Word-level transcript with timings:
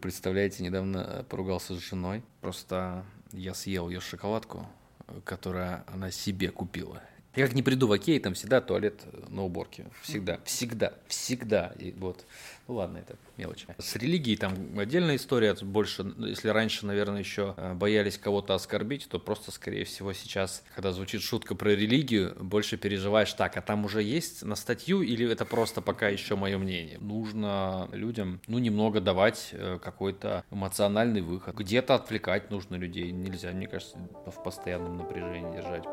Представляете, 0.00 0.62
недавно 0.62 1.24
поругался 1.28 1.74
с 1.74 1.78
женой. 1.78 2.22
Просто 2.40 3.04
я 3.32 3.52
съел 3.52 3.90
ее 3.90 4.00
шоколадку, 4.00 4.66
которую 5.24 5.84
она 5.92 6.10
себе 6.10 6.50
купила. 6.50 7.02
Я 7.36 7.46
как 7.46 7.54
не 7.54 7.62
приду 7.62 7.86
в 7.86 7.92
окей, 7.92 8.18
там 8.18 8.34
всегда 8.34 8.60
туалет 8.60 9.02
на 9.28 9.44
уборке. 9.44 9.86
Всегда, 10.02 10.40
всегда, 10.44 10.94
всегда. 11.06 11.72
И 11.78 11.92
вот, 11.92 12.24
ну 12.66 12.74
ладно, 12.74 12.98
это 12.98 13.16
мелочь. 13.36 13.66
С 13.78 13.94
религией 13.94 14.36
там 14.36 14.76
отдельная 14.76 15.14
история. 15.14 15.54
Больше, 15.62 16.12
если 16.18 16.48
раньше, 16.48 16.86
наверное, 16.86 17.20
еще 17.20 17.54
э, 17.56 17.74
боялись 17.74 18.18
кого-то 18.18 18.54
оскорбить, 18.54 19.08
то 19.08 19.20
просто, 19.20 19.52
скорее 19.52 19.84
всего, 19.84 20.12
сейчас, 20.12 20.64
когда 20.74 20.90
звучит 20.90 21.22
шутка 21.22 21.54
про 21.54 21.70
религию, 21.70 22.36
больше 22.40 22.76
переживаешь 22.76 23.32
так, 23.34 23.56
а 23.56 23.62
там 23.62 23.84
уже 23.84 24.02
есть 24.02 24.42
на 24.42 24.56
статью 24.56 25.02
или 25.02 25.30
это 25.30 25.44
просто 25.44 25.82
пока 25.82 26.08
еще 26.08 26.34
мое 26.34 26.58
мнение? 26.58 26.98
Нужно 26.98 27.88
людям, 27.92 28.40
ну, 28.48 28.58
немного 28.58 29.00
давать 29.00 29.50
э, 29.52 29.78
какой-то 29.80 30.44
эмоциональный 30.50 31.20
выход. 31.20 31.54
Где-то 31.54 31.94
отвлекать 31.94 32.50
нужно 32.50 32.74
людей. 32.74 33.12
Нельзя, 33.12 33.52
мне 33.52 33.68
кажется, 33.68 33.98
в 34.26 34.42
постоянном 34.42 34.96
напряжении 34.96 35.56
держать. 35.56 35.84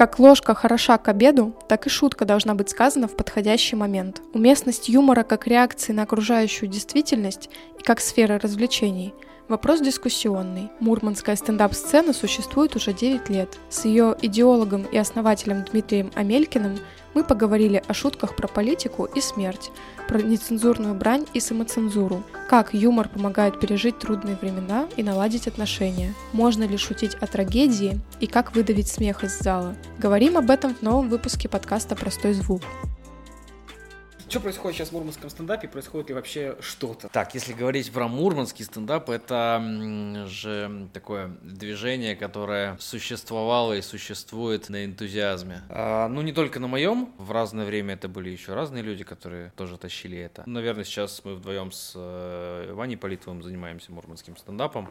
Как 0.00 0.18
ложка 0.18 0.54
хороша 0.54 0.96
к 0.96 1.08
обеду, 1.08 1.54
так 1.68 1.86
и 1.86 1.90
шутка 1.90 2.24
должна 2.24 2.54
быть 2.54 2.70
сказана 2.70 3.06
в 3.06 3.14
подходящий 3.14 3.76
момент. 3.76 4.22
Уместность 4.32 4.88
юмора 4.88 5.24
как 5.24 5.46
реакции 5.46 5.92
на 5.92 6.04
окружающую 6.04 6.70
действительность 6.70 7.50
и 7.78 7.82
как 7.82 8.00
сфера 8.00 8.38
развлечений– 8.38 9.12
Вопрос 9.50 9.80
дискуссионный. 9.80 10.70
Мурманская 10.78 11.34
стендап-сцена 11.34 12.12
существует 12.12 12.76
уже 12.76 12.92
9 12.92 13.28
лет. 13.30 13.58
С 13.68 13.84
ее 13.84 14.14
идеологом 14.22 14.84
и 14.84 14.96
основателем 14.96 15.64
Дмитрием 15.64 16.12
Амелькиным 16.14 16.78
мы 17.14 17.24
поговорили 17.24 17.82
о 17.88 17.92
шутках 17.92 18.36
про 18.36 18.46
политику 18.46 19.06
и 19.06 19.20
смерть, 19.20 19.72
про 20.06 20.22
нецензурную 20.22 20.94
брань 20.94 21.26
и 21.34 21.40
самоцензуру, 21.40 22.22
как 22.48 22.74
юмор 22.74 23.08
помогает 23.08 23.58
пережить 23.58 23.98
трудные 23.98 24.38
времена 24.40 24.86
и 24.96 25.02
наладить 25.02 25.48
отношения, 25.48 26.14
можно 26.32 26.62
ли 26.62 26.76
шутить 26.76 27.16
о 27.16 27.26
трагедии 27.26 27.98
и 28.20 28.28
как 28.28 28.54
выдавить 28.54 28.86
смех 28.86 29.24
из 29.24 29.36
зала. 29.36 29.74
Говорим 29.98 30.38
об 30.38 30.48
этом 30.48 30.76
в 30.76 30.82
новом 30.82 31.08
выпуске 31.08 31.48
подкаста 31.48 31.96
«Простой 31.96 32.34
звук». 32.34 32.62
Что 34.30 34.38
происходит 34.38 34.76
сейчас 34.76 34.90
в 34.90 34.92
мурманском 34.92 35.28
стендапе? 35.28 35.66
Происходит 35.66 36.10
ли 36.10 36.14
вообще 36.14 36.56
что-то? 36.60 37.08
Так, 37.08 37.34
если 37.34 37.52
говорить 37.52 37.90
про 37.90 38.06
мурманский 38.06 38.64
стендап, 38.64 39.10
это 39.10 39.60
же 40.28 40.88
такое 40.92 41.36
движение, 41.42 42.14
которое 42.14 42.76
существовало 42.78 43.72
и 43.72 43.82
существует 43.82 44.68
на 44.68 44.84
энтузиазме. 44.84 45.62
А, 45.68 46.06
ну, 46.06 46.22
не 46.22 46.32
только 46.32 46.60
на 46.60 46.68
моем. 46.68 47.12
В 47.18 47.32
разное 47.32 47.66
время 47.66 47.94
это 47.94 48.06
были 48.06 48.30
еще 48.30 48.54
разные 48.54 48.84
люди, 48.84 49.02
которые 49.02 49.50
тоже 49.56 49.76
тащили 49.76 50.18
это. 50.18 50.44
Наверное, 50.46 50.84
сейчас 50.84 51.22
мы 51.24 51.34
вдвоем 51.34 51.72
с 51.72 51.94
э, 51.96 52.72
Ваней 52.72 52.96
Политовым 52.96 53.42
занимаемся 53.42 53.90
мурманским 53.90 54.36
стендапом. 54.36 54.90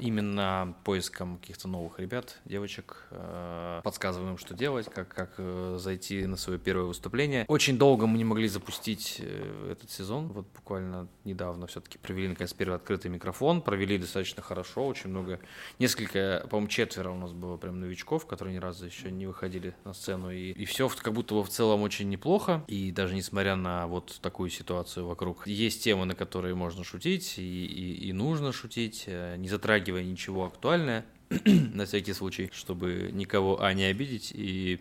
Именно 0.00 0.74
поиском 0.82 1.38
каких-то 1.38 1.68
новых 1.68 2.00
ребят, 2.00 2.38
девочек. 2.44 3.06
Э, 3.12 3.82
подсказываем, 3.84 4.36
что 4.36 4.52
делать, 4.54 4.88
как, 4.92 5.06
как 5.06 5.34
э, 5.38 5.76
зайти 5.78 6.26
на 6.26 6.36
свое 6.36 6.58
первое 6.58 6.86
выступление. 6.86 7.44
Очень 7.46 7.78
долго 7.78 8.08
мы 8.08 8.18
не 8.18 8.24
могли 8.24 8.48
запустить 8.48 8.79
запустить 8.80 9.16
э, 9.20 9.72
этот 9.72 9.90
сезон. 9.90 10.28
Вот 10.28 10.46
буквально 10.54 11.08
недавно 11.24 11.66
все-таки 11.66 11.98
провели 11.98 12.28
наконец 12.28 12.52
первый 12.52 12.76
открытый 12.76 13.10
микрофон, 13.10 13.62
провели 13.62 13.98
достаточно 13.98 14.42
хорошо, 14.42 14.86
очень 14.86 15.10
много, 15.10 15.40
несколько, 15.78 16.46
по-моему, 16.50 16.68
четверо 16.68 17.10
у 17.10 17.16
нас 17.16 17.32
было 17.32 17.56
прям 17.56 17.80
новичков, 17.80 18.26
которые 18.26 18.54
ни 18.54 18.58
разу 18.58 18.86
еще 18.86 19.10
не 19.10 19.26
выходили 19.26 19.74
на 19.84 19.92
сцену, 19.92 20.30
и, 20.30 20.52
и 20.52 20.64
все 20.64 20.88
как 20.88 21.12
будто 21.12 21.34
бы 21.34 21.44
в 21.44 21.48
целом 21.48 21.82
очень 21.82 22.08
неплохо, 22.08 22.64
и 22.68 22.90
даже 22.90 23.14
несмотря 23.14 23.56
на 23.56 23.86
вот 23.86 24.18
такую 24.22 24.50
ситуацию 24.50 25.06
вокруг, 25.06 25.46
есть 25.46 25.84
темы, 25.84 26.06
на 26.06 26.14
которые 26.14 26.54
можно 26.54 26.84
шутить, 26.84 27.38
и, 27.38 27.66
и, 27.66 28.08
и 28.08 28.12
нужно 28.12 28.52
шутить, 28.52 29.04
э, 29.06 29.36
не 29.36 29.48
затрагивая 29.48 30.04
ничего 30.04 30.46
актуальное, 30.46 31.04
на 31.44 31.84
всякий 31.84 32.12
случай, 32.12 32.50
чтобы 32.52 33.10
никого, 33.12 33.62
а, 33.62 33.72
не 33.72 33.84
обидеть, 33.84 34.32
и 34.34 34.80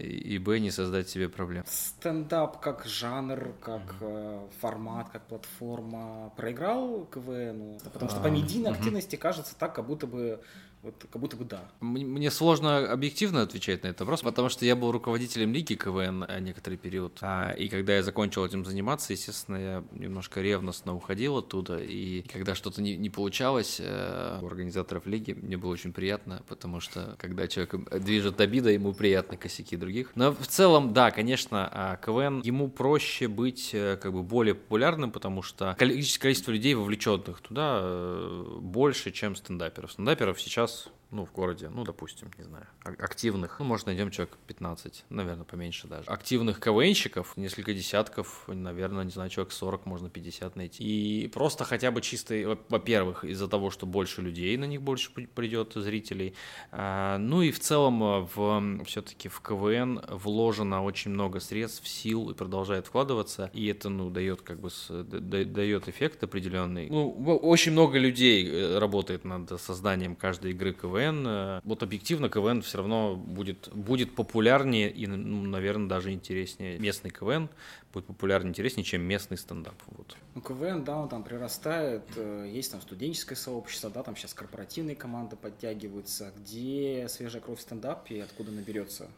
и 0.00 0.38
б 0.38 0.58
не 0.58 0.70
создать 0.70 1.08
себе 1.08 1.28
проблем. 1.28 1.64
Стендап 1.66 2.60
как 2.60 2.86
жанр, 2.86 3.54
как 3.60 3.82
mm-hmm. 4.00 4.50
формат, 4.60 5.10
как 5.10 5.26
платформа 5.26 6.32
проиграл 6.36 7.06
КВН, 7.06 7.78
потому 7.92 8.10
что 8.10 8.20
по 8.20 8.28
медийной 8.28 8.70
активности 8.70 9.16
кажется 9.16 9.54
так, 9.58 9.74
как 9.74 9.86
будто 9.86 10.06
бы 10.06 10.40
вот 10.82 10.94
как 11.10 11.20
будто 11.20 11.36
бы 11.36 11.44
да. 11.44 11.68
Мне 11.80 12.30
сложно 12.30 12.90
объективно 12.90 13.42
отвечать 13.42 13.82
на 13.82 13.88
этот 13.88 14.00
вопрос, 14.00 14.22
потому 14.22 14.48
что 14.48 14.64
я 14.64 14.74
был 14.74 14.92
руководителем 14.92 15.52
лиги 15.52 15.74
КВН 15.74 16.24
некоторый 16.40 16.76
период. 16.76 17.18
А, 17.20 17.50
и 17.50 17.68
когда 17.68 17.96
я 17.96 18.02
закончил 18.02 18.46
этим 18.46 18.64
заниматься, 18.64 19.12
естественно, 19.12 19.56
я 19.56 19.84
немножко 19.92 20.40
ревностно 20.40 20.94
уходил 20.94 21.36
оттуда. 21.36 21.78
И 21.78 22.22
когда 22.22 22.54
что-то 22.54 22.80
не, 22.80 22.96
не 22.96 23.10
получалось 23.10 23.76
э, 23.78 24.38
у 24.40 24.46
организаторов 24.46 25.04
лиги, 25.04 25.32
мне 25.32 25.58
было 25.58 25.70
очень 25.70 25.92
приятно, 25.92 26.42
потому 26.48 26.80
что 26.80 27.14
когда 27.18 27.46
человек 27.46 27.74
движет 28.02 28.40
обида, 28.40 28.70
ему 28.70 28.94
приятны 28.94 29.36
косяки 29.36 29.76
других. 29.76 30.12
Но 30.14 30.32
в 30.32 30.46
целом, 30.46 30.94
да, 30.94 31.10
конечно, 31.10 31.68
а 31.70 31.96
КВН, 31.96 32.40
ему 32.40 32.70
проще 32.70 33.28
быть 33.28 33.70
э, 33.74 33.98
как 34.00 34.14
бы 34.14 34.22
более 34.22 34.54
популярным, 34.54 35.12
потому 35.12 35.42
что 35.42 35.76
количество 35.78 36.52
людей, 36.52 36.72
вовлеченных 36.72 37.42
туда, 37.42 37.80
э, 37.82 38.58
больше, 38.62 39.10
чем 39.10 39.36
стендаперов. 39.36 39.92
Стендаперов 39.92 40.40
сейчас 40.40 40.69
сейчас 40.70 40.99
ну, 41.10 41.26
в 41.26 41.32
городе, 41.32 41.68
ну, 41.68 41.84
допустим, 41.84 42.30
не 42.38 42.44
знаю, 42.44 42.66
активных, 42.84 43.58
ну, 43.58 43.64
может, 43.64 43.86
найдем 43.86 44.10
человек 44.10 44.36
15, 44.46 45.04
наверное, 45.10 45.44
поменьше 45.44 45.88
даже. 45.88 46.08
Активных 46.08 46.60
КВНщиков, 46.60 47.36
несколько 47.36 47.74
десятков, 47.74 48.44
наверное, 48.46 49.04
не 49.04 49.10
знаю, 49.10 49.28
человек 49.30 49.52
40, 49.52 49.86
можно 49.86 50.08
50 50.08 50.56
найти. 50.56 50.84
И 50.84 51.28
просто 51.28 51.64
хотя 51.64 51.90
бы 51.90 52.00
чисто, 52.00 52.58
во-первых, 52.68 53.24
из-за 53.24 53.48
того, 53.48 53.70
что 53.70 53.86
больше 53.86 54.22
людей 54.22 54.56
на 54.56 54.64
них 54.64 54.82
больше 54.82 55.10
придет 55.10 55.72
зрителей, 55.74 56.34
а, 56.70 57.18
ну 57.18 57.42
и 57.42 57.50
в 57.50 57.58
целом 57.58 58.02
а, 58.02 58.28
в, 58.34 58.84
все-таки 58.84 59.28
в 59.28 59.40
КВН 59.40 60.02
вложено 60.08 60.84
очень 60.84 61.10
много 61.10 61.40
средств, 61.40 61.88
сил 61.88 62.30
и 62.30 62.34
продолжает 62.34 62.86
вкладываться, 62.86 63.50
и 63.52 63.66
это, 63.66 63.88
ну, 63.88 64.10
дает 64.10 64.42
как 64.42 64.60
бы, 64.60 64.70
дает 65.02 65.88
эффект 65.88 66.22
определенный. 66.22 66.88
Ну, 66.88 67.10
очень 67.42 67.72
много 67.72 67.98
людей 67.98 68.48
э, 68.48 68.78
работает 68.78 69.24
над 69.24 69.60
созданием 69.60 70.14
каждой 70.14 70.52
игры 70.52 70.72
КВН, 70.72 70.99
КВН. 71.00 71.26
Э, 71.26 71.60
вот 71.64 71.82
объективно 71.82 72.28
КВН 72.28 72.62
все 72.62 72.78
равно 72.78 73.16
будет, 73.16 73.68
будет 73.72 74.14
популярнее 74.14 74.90
и, 74.90 75.06
ну, 75.06 75.42
наверное, 75.42 75.88
даже 75.88 76.12
интереснее. 76.12 76.78
Местный 76.78 77.10
КВН 77.10 77.48
будет 77.92 78.06
популярнее, 78.06 78.50
интереснее, 78.50 78.84
чем 78.84 79.02
местный 79.02 79.36
стендап. 79.36 79.74
Вот. 79.86 80.16
Ну, 80.34 80.40
КВН, 80.40 80.84
да, 80.84 80.98
он 80.98 81.08
там 81.08 81.24
прирастает, 81.24 82.02
э, 82.16 82.50
есть 82.52 82.70
там 82.70 82.80
студенческое 82.80 83.36
сообщество, 83.36 83.90
да, 83.90 84.02
там 84.02 84.16
сейчас 84.16 84.34
корпоративные 84.34 84.96
команды 84.96 85.36
подтягиваются. 85.36 86.32
Где 86.36 87.06
свежая 87.08 87.42
кровь 87.42 87.58
в 87.58 87.62
стендапе 87.62 88.16
и 88.16 88.20
откуда 88.20 88.50
наберется? 88.50 89.08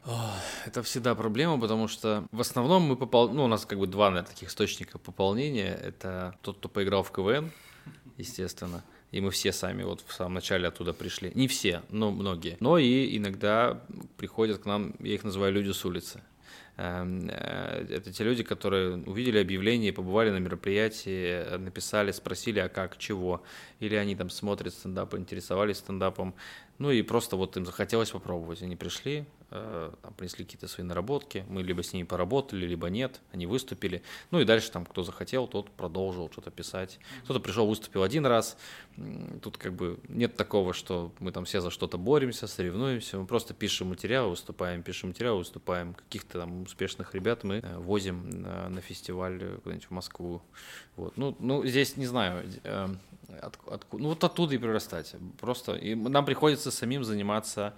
Это 0.67 0.83
всегда 0.83 1.15
проблема, 1.15 1.61
потому 1.61 1.89
что 1.89 2.27
в 2.31 2.41
основном 2.41 2.83
мы 2.83 2.97
попол... 2.97 3.29
ну, 3.31 3.45
у 3.45 3.49
нас 3.49 3.67
как 3.67 3.79
бы 3.79 3.87
два 3.87 4.11
наверное, 4.11 4.31
таких 4.31 4.49
источника 4.49 4.99
пополнения. 4.99 5.75
Это 5.75 6.35
тот, 6.43 6.59
кто 6.59 6.69
поиграл 6.69 7.03
в 7.03 7.11
КВН, 7.11 7.51
естественно, 8.17 8.83
и 9.13 9.21
мы 9.21 9.31
все 9.31 9.53
сами 9.53 9.83
вот 9.85 10.03
в 10.07 10.13
самом 10.13 10.35
начале 10.35 10.67
оттуда 10.67 10.93
пришли. 10.93 11.31
Не 11.35 11.47
все, 11.47 11.83
но 11.91 12.11
многие. 12.11 12.57
Но 12.61 12.79
и 12.79 13.17
иногда 13.17 13.81
приходят 14.17 14.63
к 14.63 14.65
нам, 14.65 14.95
я 15.01 15.15
их 15.15 15.23
называю 15.23 15.53
люди 15.53 15.71
с 15.71 15.85
улицы. 15.85 16.23
Эм, 16.79 17.29
э, 17.29 17.87
это 17.91 18.11
те 18.11 18.25
люди, 18.25 18.43
которые 18.43 18.97
увидели 18.97 19.39
объявление, 19.39 19.93
побывали 19.93 20.31
на 20.31 20.39
мероприятии, 20.39 21.57
написали, 21.59 22.11
спросили, 22.13 22.61
а 22.61 22.71
как, 22.71 22.97
чего. 22.97 23.43
Или 23.81 23.95
они 23.97 24.17
там 24.17 24.31
смотрят 24.31 24.73
стендап, 24.73 25.15
интересовались 25.15 25.77
стендапом. 25.77 26.35
Ну 26.79 26.91
и 26.91 27.03
просто 27.03 27.37
вот 27.37 27.57
им 27.59 27.67
захотелось 27.67 28.11
попробовать. 28.11 28.63
Они 28.63 28.77
пришли, 28.77 29.27
там, 29.53 30.15
принесли 30.15 30.45
какие-то 30.45 30.69
свои 30.69 30.87
наработки, 30.87 31.45
мы 31.49 31.63
либо 31.63 31.83
с 31.83 31.93
ними 31.93 32.07
поработали, 32.07 32.67
либо 32.67 32.89
нет, 32.89 33.21
они 33.33 33.47
выступили. 33.47 34.03
Ну 34.31 34.41
и 34.41 34.45
дальше 34.45 34.71
там 34.71 34.87
кто 34.87 35.03
захотел, 35.03 35.47
тот 35.47 35.71
продолжил 35.71 36.31
что-то 36.31 36.51
писать. 36.51 36.99
Кто-то 37.25 37.41
пришел, 37.41 37.67
выступил 37.67 38.03
один 38.03 38.27
раз. 38.27 38.57
Тут 39.43 39.59
как 39.59 39.75
бы 39.75 39.99
нет 40.09 40.37
такого, 40.37 40.73
что 40.73 41.13
мы 41.19 41.33
там 41.33 41.45
все 41.45 41.61
за 41.61 41.71
что-то 41.71 41.99
боремся, 41.99 42.47
соревнуемся. 42.47 43.19
Мы 43.19 43.27
просто 43.27 43.55
пишем 43.55 43.89
материал, 43.89 44.31
выступаем, 44.31 44.83
пишем 44.83 45.11
материал, 45.11 45.39
выступаем. 45.39 45.95
Каких-то 45.95 46.41
там 46.41 46.63
успешных 46.63 47.15
ребят 47.15 47.45
мы 47.45 47.57
э, 47.57 47.79
возим 47.79 48.29
на, 48.31 48.69
на 48.69 48.81
фестиваль 48.81 49.39
куда-нибудь 49.63 49.87
в 49.87 49.91
Москву. 49.91 50.43
Вот. 50.97 51.17
Ну, 51.17 51.37
ну, 51.39 51.65
здесь 51.67 51.97
не 51.97 52.07
знаю, 52.07 52.49
э, 52.65 52.89
от, 53.41 53.59
от, 53.67 53.87
ну 53.93 54.09
вот 54.11 54.25
оттуда 54.25 54.55
и 54.55 54.59
прирастать. 54.59 55.15
Просто 55.41 55.75
и 55.75 55.95
нам 55.95 56.25
приходится 56.25 56.71
самим 56.71 57.05
заниматься 57.05 57.75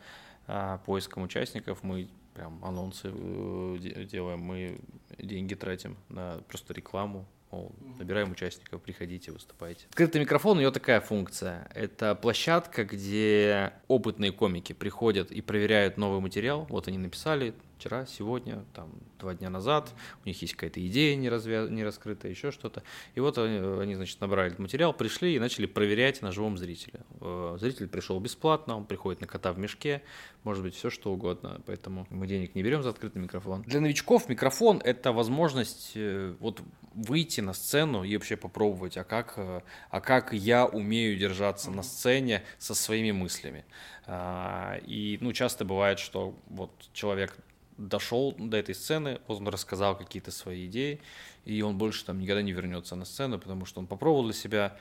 поиском 0.86 1.22
участников. 1.22 1.82
Мы 1.82 2.08
прям 2.34 2.62
анонсы 2.64 3.10
э, 3.12 4.06
делаем, 4.10 4.40
мы 4.40 4.80
деньги 5.18 5.54
тратим 5.54 5.96
на 6.08 6.42
просто 6.48 6.74
рекламу, 6.74 7.26
мол, 7.50 7.72
набираем 7.98 8.32
участников, 8.32 8.82
приходите, 8.82 9.32
выступайте. 9.32 9.86
Открытый 9.88 10.20
микрофон, 10.20 10.58
у 10.58 10.60
него 10.60 10.72
такая 10.72 11.00
функция. 11.00 11.68
Это 11.74 12.14
площадка, 12.14 12.84
где 12.84 13.72
опытные 13.88 14.32
комики 14.32 14.72
приходят 14.72 15.30
и 15.30 15.40
проверяют 15.40 15.96
новый 15.96 16.20
материал. 16.20 16.66
Вот 16.68 16.88
они 16.88 16.98
написали 16.98 17.54
вчера, 17.78 18.06
сегодня, 18.06 18.64
там, 18.74 18.90
два 19.18 19.34
дня 19.34 19.50
назад, 19.50 19.92
у 20.24 20.28
них 20.28 20.40
есть 20.42 20.54
какая-то 20.54 20.84
идея 20.86 21.16
не, 21.16 21.28
развя... 21.28 21.66
не 21.68 21.84
раскрытая, 21.84 22.30
еще 22.30 22.50
что-то. 22.50 22.82
И 23.14 23.20
вот 23.20 23.38
они, 23.38 23.58
они, 23.80 23.94
значит, 23.94 24.20
набрали 24.20 24.48
этот 24.48 24.60
материал, 24.60 24.92
пришли 24.92 25.34
и 25.34 25.38
начали 25.38 25.66
проверять 25.66 26.22
на 26.22 26.32
живом 26.32 26.56
зрителе. 26.56 27.00
Э, 27.20 27.56
зритель 27.60 27.88
пришел 27.88 28.18
бесплатно, 28.20 28.76
он 28.76 28.84
приходит 28.84 29.20
на 29.20 29.26
кота 29.26 29.52
в 29.52 29.58
мешке, 29.58 30.02
может 30.44 30.62
быть, 30.62 30.74
все 30.74 30.90
что 30.90 31.12
угодно, 31.12 31.60
поэтому 31.66 32.06
мы 32.10 32.26
денег 32.26 32.54
не 32.54 32.62
берем 32.62 32.82
за 32.82 32.90
открытый 32.90 33.22
микрофон. 33.22 33.62
Для 33.62 33.80
новичков 33.80 34.28
микрофон– 34.28 34.80
это 34.84 35.12
возможность 35.12 35.92
э, 35.94 36.34
вот 36.40 36.62
выйти 36.94 37.40
на 37.40 37.52
сцену 37.52 38.04
и 38.04 38.14
вообще 38.16 38.36
попробовать, 38.36 38.96
а 38.96 39.04
как, 39.04 39.34
э, 39.36 39.62
а 39.90 40.00
как 40.00 40.32
я 40.32 40.66
умею 40.66 41.16
держаться 41.16 41.70
на 41.70 41.82
сцене 41.82 42.42
со 42.58 42.74
своими 42.74 43.10
мыслями. 43.10 43.64
А, 44.06 44.78
и 44.86 45.18
ну, 45.20 45.32
часто 45.32 45.64
бывает, 45.64 45.98
что 45.98 46.34
вот 46.46 46.70
человек 46.92 47.36
дошел 47.76 48.32
до 48.38 48.56
этой 48.56 48.74
сцены, 48.74 49.20
он 49.26 49.48
рассказал 49.48 49.96
какие-то 49.96 50.30
свои 50.30 50.66
идеи, 50.66 51.00
и 51.44 51.62
он 51.62 51.76
больше 51.76 52.04
там 52.04 52.18
никогда 52.18 52.42
не 52.42 52.52
вернется 52.52 52.96
на 52.96 53.04
сцену, 53.04 53.38
потому 53.38 53.64
что 53.64 53.80
он 53.80 53.86
попробовал 53.86 54.24
для 54.24 54.32
себя, 54.32 54.76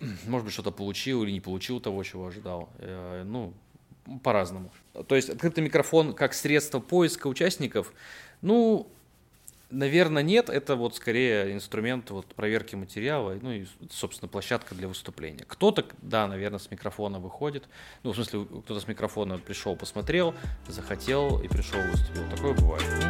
может 0.26 0.44
быть, 0.44 0.52
что-то 0.52 0.70
получил 0.70 1.22
или 1.22 1.30
не 1.30 1.40
получил 1.40 1.80
того, 1.80 2.02
чего 2.02 2.26
ожидал. 2.26 2.70
Э, 2.78 3.22
ну, 3.24 3.54
по-разному. 4.22 4.72
То 5.06 5.14
есть 5.14 5.30
открытый 5.30 5.62
микрофон 5.62 6.12
как 6.12 6.34
средство 6.34 6.80
поиска 6.80 7.28
участников, 7.28 7.92
ну, 8.40 8.88
Наверное, 9.72 10.22
нет. 10.22 10.50
Это 10.50 10.76
вот 10.76 10.94
скорее 10.94 11.54
инструмент 11.54 12.10
вот 12.10 12.26
проверки 12.34 12.76
материала, 12.76 13.38
ну 13.40 13.52
и, 13.52 13.64
собственно, 13.90 14.28
площадка 14.28 14.74
для 14.74 14.86
выступления. 14.86 15.46
Кто-то, 15.48 15.86
да, 16.02 16.26
наверное, 16.26 16.58
с 16.58 16.70
микрофона 16.70 17.18
выходит. 17.18 17.64
Ну, 18.02 18.12
в 18.12 18.14
смысле, 18.14 18.44
кто-то 18.44 18.80
с 18.80 18.86
микрофона 18.86 19.38
пришел, 19.38 19.74
посмотрел, 19.74 20.34
захотел 20.68 21.40
и 21.40 21.48
пришел, 21.48 21.80
выступил. 21.90 22.28
Такое 22.36 22.52
бывает. 22.52 22.84
Ну, 23.00 23.06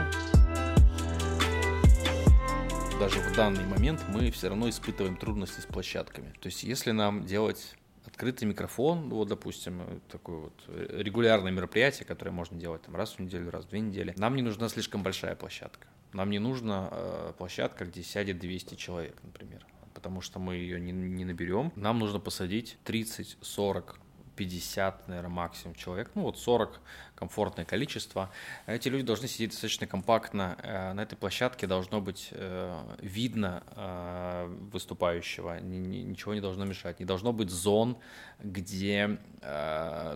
даже 3.01 3.19
в 3.19 3.35
данный 3.35 3.67
момент 3.67 4.01
мы 4.09 4.31
все 4.31 4.49
равно 4.49 4.69
испытываем 4.69 5.17
трудности 5.17 5.59
с 5.59 5.67
площадками. 5.67 6.33
То 6.41 6.47
есть, 6.47 6.63
если 6.63 6.93
нам 6.93 7.27
делать 7.27 7.75
открытый 8.13 8.47
микрофон, 8.47 9.09
вот, 9.09 9.29
допустим, 9.29 10.01
такое 10.09 10.37
вот 10.37 10.65
регулярное 10.69 11.51
мероприятие, 11.51 12.07
которое 12.07 12.31
можно 12.31 12.59
делать 12.59 12.83
там 12.83 12.95
раз 12.95 13.15
в 13.15 13.19
неделю, 13.19 13.51
раз 13.51 13.65
в 13.65 13.69
две 13.71 13.81
недели, 13.81 14.15
нам 14.17 14.37
не 14.37 14.43
нужна 14.43 14.69
слишком 14.69 15.03
большая 15.03 15.35
площадка. 15.35 15.89
Нам 16.13 16.29
не 16.29 16.39
нужна 16.39 16.91
э, 16.93 17.33
площадка, 17.39 17.87
где 17.87 18.03
сядет 18.03 18.39
200 18.39 18.75
человек, 18.75 19.17
например, 19.23 19.67
потому 19.95 20.21
что 20.21 20.39
мы 20.39 20.57
ее 20.57 20.79
не, 20.79 20.93
не 20.93 21.25
наберем. 21.25 21.73
Нам 21.75 21.99
нужно 21.99 22.21
посадить 22.21 22.77
30, 22.85 23.39
40, 23.41 23.99
50, 24.37 25.09
наверное, 25.09 25.31
максимум 25.31 25.75
человек, 25.75 26.11
ну 26.15 26.23
вот 26.23 26.39
40 26.39 26.81
комфортное 27.23 27.65
количество. 27.65 28.31
Эти 28.67 28.89
люди 28.89 29.05
должны 29.05 29.29
сидеть 29.29 29.51
достаточно 29.51 29.87
компактно. 29.87 30.57
Э, 30.61 30.93
на 30.93 31.03
этой 31.03 31.15
площадке 31.15 31.69
должно 31.69 32.01
быть 32.01 32.31
э, 32.33 32.97
видно 33.01 33.63
э, 33.77 34.53
выступающего, 34.73 35.61
ничего 35.61 36.35
не 36.35 36.41
должно 36.41 36.65
мешать. 36.65 36.99
Не 36.99 37.07
должно 37.07 37.33
быть 37.33 37.51
зон, 37.51 37.97
где, 38.43 39.19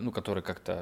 ну, 0.01 0.11
которые 0.11 0.43
как-то, 0.43 0.73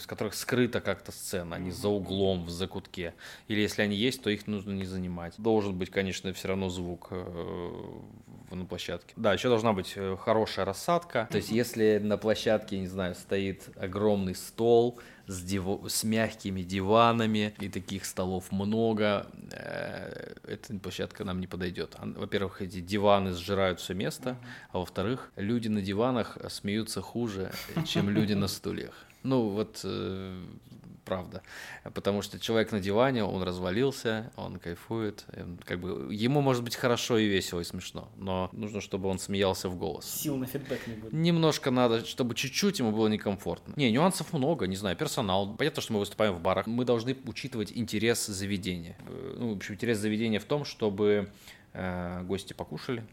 с 0.00 0.06
которых 0.06 0.34
скрыта 0.34 0.80
как-то 0.80 1.12
сцена, 1.12 1.54
они 1.54 1.70
за 1.70 1.88
углом, 1.88 2.46
в 2.46 2.50
закутке. 2.50 3.14
Или 3.46 3.60
если 3.60 3.82
они 3.82 3.94
есть, 3.94 4.22
то 4.22 4.30
их 4.30 4.48
нужно 4.48 4.72
не 4.72 4.84
занимать. 4.84 5.34
Должен 5.38 5.78
быть, 5.78 5.90
конечно, 5.90 6.32
все 6.32 6.48
равно 6.48 6.68
звук 6.68 7.12
на 8.50 8.64
площадке. 8.64 9.14
Да, 9.16 9.32
еще 9.34 9.48
должна 9.48 9.72
быть 9.72 9.96
хорошая 10.18 10.64
рассадка. 10.64 11.28
То 11.30 11.36
есть, 11.36 11.50
если 11.50 12.00
на 12.02 12.16
площадке, 12.16 12.78
не 12.80 12.88
знаю, 12.88 13.14
стоит 13.14 13.68
огромный 13.76 14.34
стол, 14.34 14.98
с, 15.28 15.42
див... 15.42 15.64
с 15.86 16.04
мягкими 16.04 16.62
диванами, 16.62 17.54
и 17.60 17.68
таких 17.68 18.04
столов 18.04 18.50
много. 18.50 19.26
Э, 19.52 20.34
эта 20.44 20.74
площадка 20.78 21.24
нам 21.24 21.40
не 21.40 21.46
подойдет. 21.46 21.96
Во-первых, 22.00 22.62
эти 22.62 22.80
диваны 22.80 23.32
сжирают 23.34 23.78
все 23.78 23.94
место, 23.94 24.36
а 24.72 24.78
во-вторых, 24.78 25.30
люди 25.36 25.68
на 25.68 25.82
диванах 25.82 26.38
смеются 26.48 27.02
хуже, 27.02 27.52
чем 27.86 28.10
люди 28.10 28.32
на 28.32 28.48
стульях. 28.48 28.94
Ну, 29.22 29.50
вот 29.50 29.80
э, 29.84 30.42
правда. 31.08 31.42
Потому 31.94 32.22
что 32.22 32.38
человек 32.38 32.72
на 32.72 32.80
диване, 32.80 33.24
он 33.24 33.42
развалился, 33.42 34.30
он 34.36 34.58
кайфует. 34.58 35.24
Как 35.64 35.80
бы, 35.80 36.14
ему 36.14 36.40
может 36.40 36.62
быть 36.62 36.76
хорошо 36.76 37.18
и 37.18 37.26
весело, 37.26 37.60
и 37.60 37.64
смешно, 37.64 38.08
но 38.16 38.50
нужно, 38.52 38.80
чтобы 38.80 39.08
он 39.08 39.18
смеялся 39.18 39.68
в 39.68 39.76
голос. 39.76 40.04
Сил 40.06 40.36
на 40.36 40.46
фидбэк 40.46 40.86
не 40.86 40.94
будет. 40.94 41.12
Немножко 41.12 41.70
надо, 41.70 42.04
чтобы 42.04 42.34
чуть-чуть 42.34 42.78
ему 42.78 42.92
было 42.92 43.08
некомфортно. 43.08 43.74
Не, 43.76 43.90
нюансов 43.90 44.32
много, 44.32 44.66
не 44.66 44.76
знаю, 44.76 44.96
персонал. 44.96 45.54
Понятно, 45.56 45.82
что 45.82 45.92
мы 45.92 46.00
выступаем 46.00 46.34
в 46.34 46.40
барах. 46.40 46.66
Мы 46.66 46.84
должны 46.84 47.16
учитывать 47.24 47.72
интерес 47.74 48.26
заведения. 48.26 48.96
Э, 49.06 49.36
ну, 49.38 49.54
в 49.54 49.56
общем, 49.56 49.74
интерес 49.74 49.98
заведения 49.98 50.40
в 50.40 50.44
том, 50.44 50.64
чтобы 50.64 51.30
э, 51.72 52.22
гости 52.24 52.52
покушали, 52.52 53.04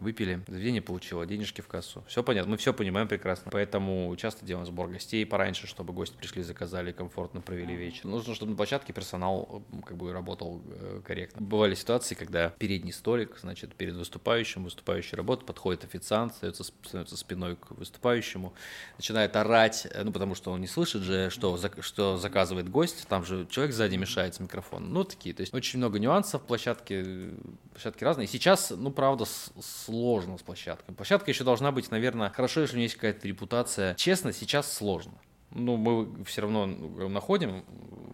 выпили, 0.00 0.42
заведение 0.48 0.82
получило 0.82 1.26
денежки 1.26 1.60
в 1.60 1.68
кассу. 1.68 2.04
Все 2.06 2.22
понятно, 2.22 2.52
мы 2.52 2.56
все 2.56 2.72
понимаем 2.72 3.08
прекрасно. 3.08 3.50
Поэтому 3.50 4.14
часто 4.16 4.44
делаем 4.44 4.66
сбор 4.66 4.88
гостей 4.88 5.24
пораньше, 5.24 5.66
чтобы 5.66 5.92
гости 5.92 6.16
пришли, 6.16 6.42
заказали, 6.42 6.92
комфортно 6.92 7.40
провели 7.40 7.74
вечер. 7.74 8.06
Нужно, 8.06 8.34
чтобы 8.34 8.52
на 8.52 8.56
площадке 8.56 8.92
персонал 8.92 9.62
как 9.86 9.96
бы 9.96 10.12
работал 10.12 10.62
э, 10.66 11.00
корректно. 11.04 11.42
Бывали 11.42 11.74
ситуации, 11.74 12.14
когда 12.14 12.50
передний 12.50 12.92
столик, 12.92 13.38
значит, 13.40 13.74
перед 13.74 13.94
выступающим, 13.94 14.64
выступающий 14.64 15.16
работает, 15.16 15.46
подходит 15.46 15.84
официант, 15.84 16.34
становится, 16.34 16.64
становится 16.64 17.16
спиной 17.16 17.56
к 17.56 17.70
выступающему, 17.72 18.54
начинает 18.96 19.36
орать, 19.36 19.86
э, 19.90 20.02
ну, 20.02 20.12
потому 20.12 20.34
что 20.34 20.52
он 20.52 20.60
не 20.60 20.66
слышит 20.66 21.02
же, 21.02 21.30
что, 21.30 21.58
что 21.80 22.16
заказывает 22.16 22.68
гость, 22.68 23.06
там 23.08 23.24
же 23.24 23.46
человек 23.50 23.74
сзади 23.74 23.96
мешает 23.96 24.34
с 24.34 24.40
микрофоном. 24.40 24.92
Ну, 24.92 25.04
такие, 25.04 25.34
то 25.34 25.40
есть 25.40 25.54
очень 25.54 25.78
много 25.78 25.98
нюансов, 25.98 26.42
площадки, 26.42 27.30
площадки 27.72 28.04
разные. 28.04 28.26
И 28.26 28.28
сейчас, 28.28 28.70
ну, 28.70 28.90
правда, 28.90 29.24
сложно 29.84 30.38
с 30.38 30.42
площадкой. 30.42 30.92
Площадка 30.92 31.30
еще 31.30 31.44
должна 31.44 31.72
быть, 31.72 31.90
наверное, 31.90 32.30
хорошо, 32.30 32.62
если 32.62 32.76
у 32.76 32.78
нее 32.78 32.86
есть 32.86 32.96
какая-то 32.96 33.28
репутация. 33.28 33.94
Честно, 33.94 34.32
сейчас 34.32 34.72
сложно. 34.72 35.12
Ну, 35.50 35.76
мы 35.76 36.24
все 36.24 36.42
равно 36.42 36.66
находим 36.66 37.64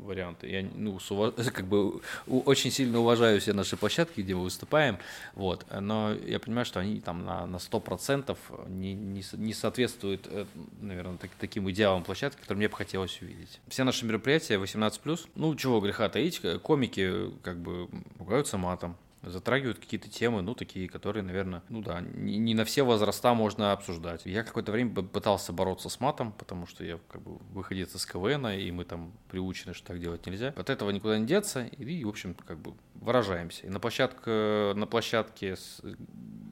варианты. 0.05 0.49
Я 0.49 0.69
ну, 0.75 0.99
уваж... 1.11 1.35
как 1.53 1.67
бы 1.67 2.01
очень 2.27 2.71
сильно 2.71 2.99
уважаю 2.99 3.41
все 3.41 3.53
наши 3.53 3.77
площадки, 3.77 4.21
где 4.21 4.35
мы 4.35 4.43
выступаем, 4.43 4.99
вот. 5.35 5.65
Но 5.71 6.13
я 6.13 6.39
понимаю, 6.39 6.67
что 6.67 6.81
они 6.81 7.01
там 7.01 7.25
на, 7.25 7.47
на 7.47 7.57
100% 7.57 8.37
не, 8.69 8.93
не, 8.95 9.23
не 9.33 9.55
соответствуют, 9.55 10.27
э, 10.29 10.47
наверное, 10.81 11.17
так, 11.17 11.31
таким 11.39 11.71
идеалам 11.71 12.03
площадки, 12.03 12.41
которые 12.41 12.59
мне 12.59 12.69
бы 12.69 12.77
хотелось 12.77 13.23
увидеть. 13.23 13.61
Все 13.69 13.85
наши 13.85 14.05
мероприятия 14.05 14.57
18+, 14.57 15.29
ну, 15.37 15.55
чего 15.55 15.81
греха 15.81 16.09
таить, 16.09 16.43
комики 16.63 17.31
как 17.43 17.59
бы 17.59 17.89
ругаются 18.19 18.59
матом, 18.59 18.97
затрагивают 19.23 19.79
какие-то 19.79 20.09
темы, 20.09 20.43
ну, 20.43 20.55
такие, 20.55 20.89
которые, 20.89 21.23
наверное, 21.23 21.63
ну 21.69 21.83
да, 21.83 22.01
не, 22.01 22.39
не 22.39 22.55
на 22.55 22.65
все 22.65 22.83
возраста 22.83 23.35
можно 23.35 23.73
обсуждать. 23.73 24.23
Я 24.25 24.43
какое-то 24.43 24.73
время 24.73 25.03
пытался 25.03 25.53
бороться 25.53 25.89
с 25.89 26.01
матом, 26.01 26.33
потому 26.33 26.67
что 26.67 26.85
я 26.85 26.99
как 27.09 27.21
бы 27.23 27.39
выходец 27.53 27.95
из 27.95 28.07
КВН, 28.07 28.47
и 28.49 28.71
мы 28.71 28.85
там 28.85 29.13
приучены, 29.31 29.75
что 29.75 29.89
так 29.89 30.01
делать 30.01 30.27
нельзя. 30.27 30.55
От 30.57 30.71
этого 30.71 30.91
никуда 30.91 31.19
не 31.19 31.27
деться, 31.27 31.65
и, 31.67 32.05
в 32.05 32.09
общем, 32.09 32.35
как 32.35 32.59
бы 32.59 32.75
выражаемся. 32.95 33.67
И 33.67 33.71
на 33.71 33.81
площадке, 33.81 34.73
на 34.75 34.87
площадке, 34.87 35.57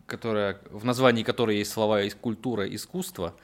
которая, 0.06 0.60
в 0.70 0.84
названии 0.84 1.22
которой 1.22 1.58
есть 1.58 1.72
слова 1.72 2.00
«культура», 2.20 2.66
«искусство», 2.66 3.34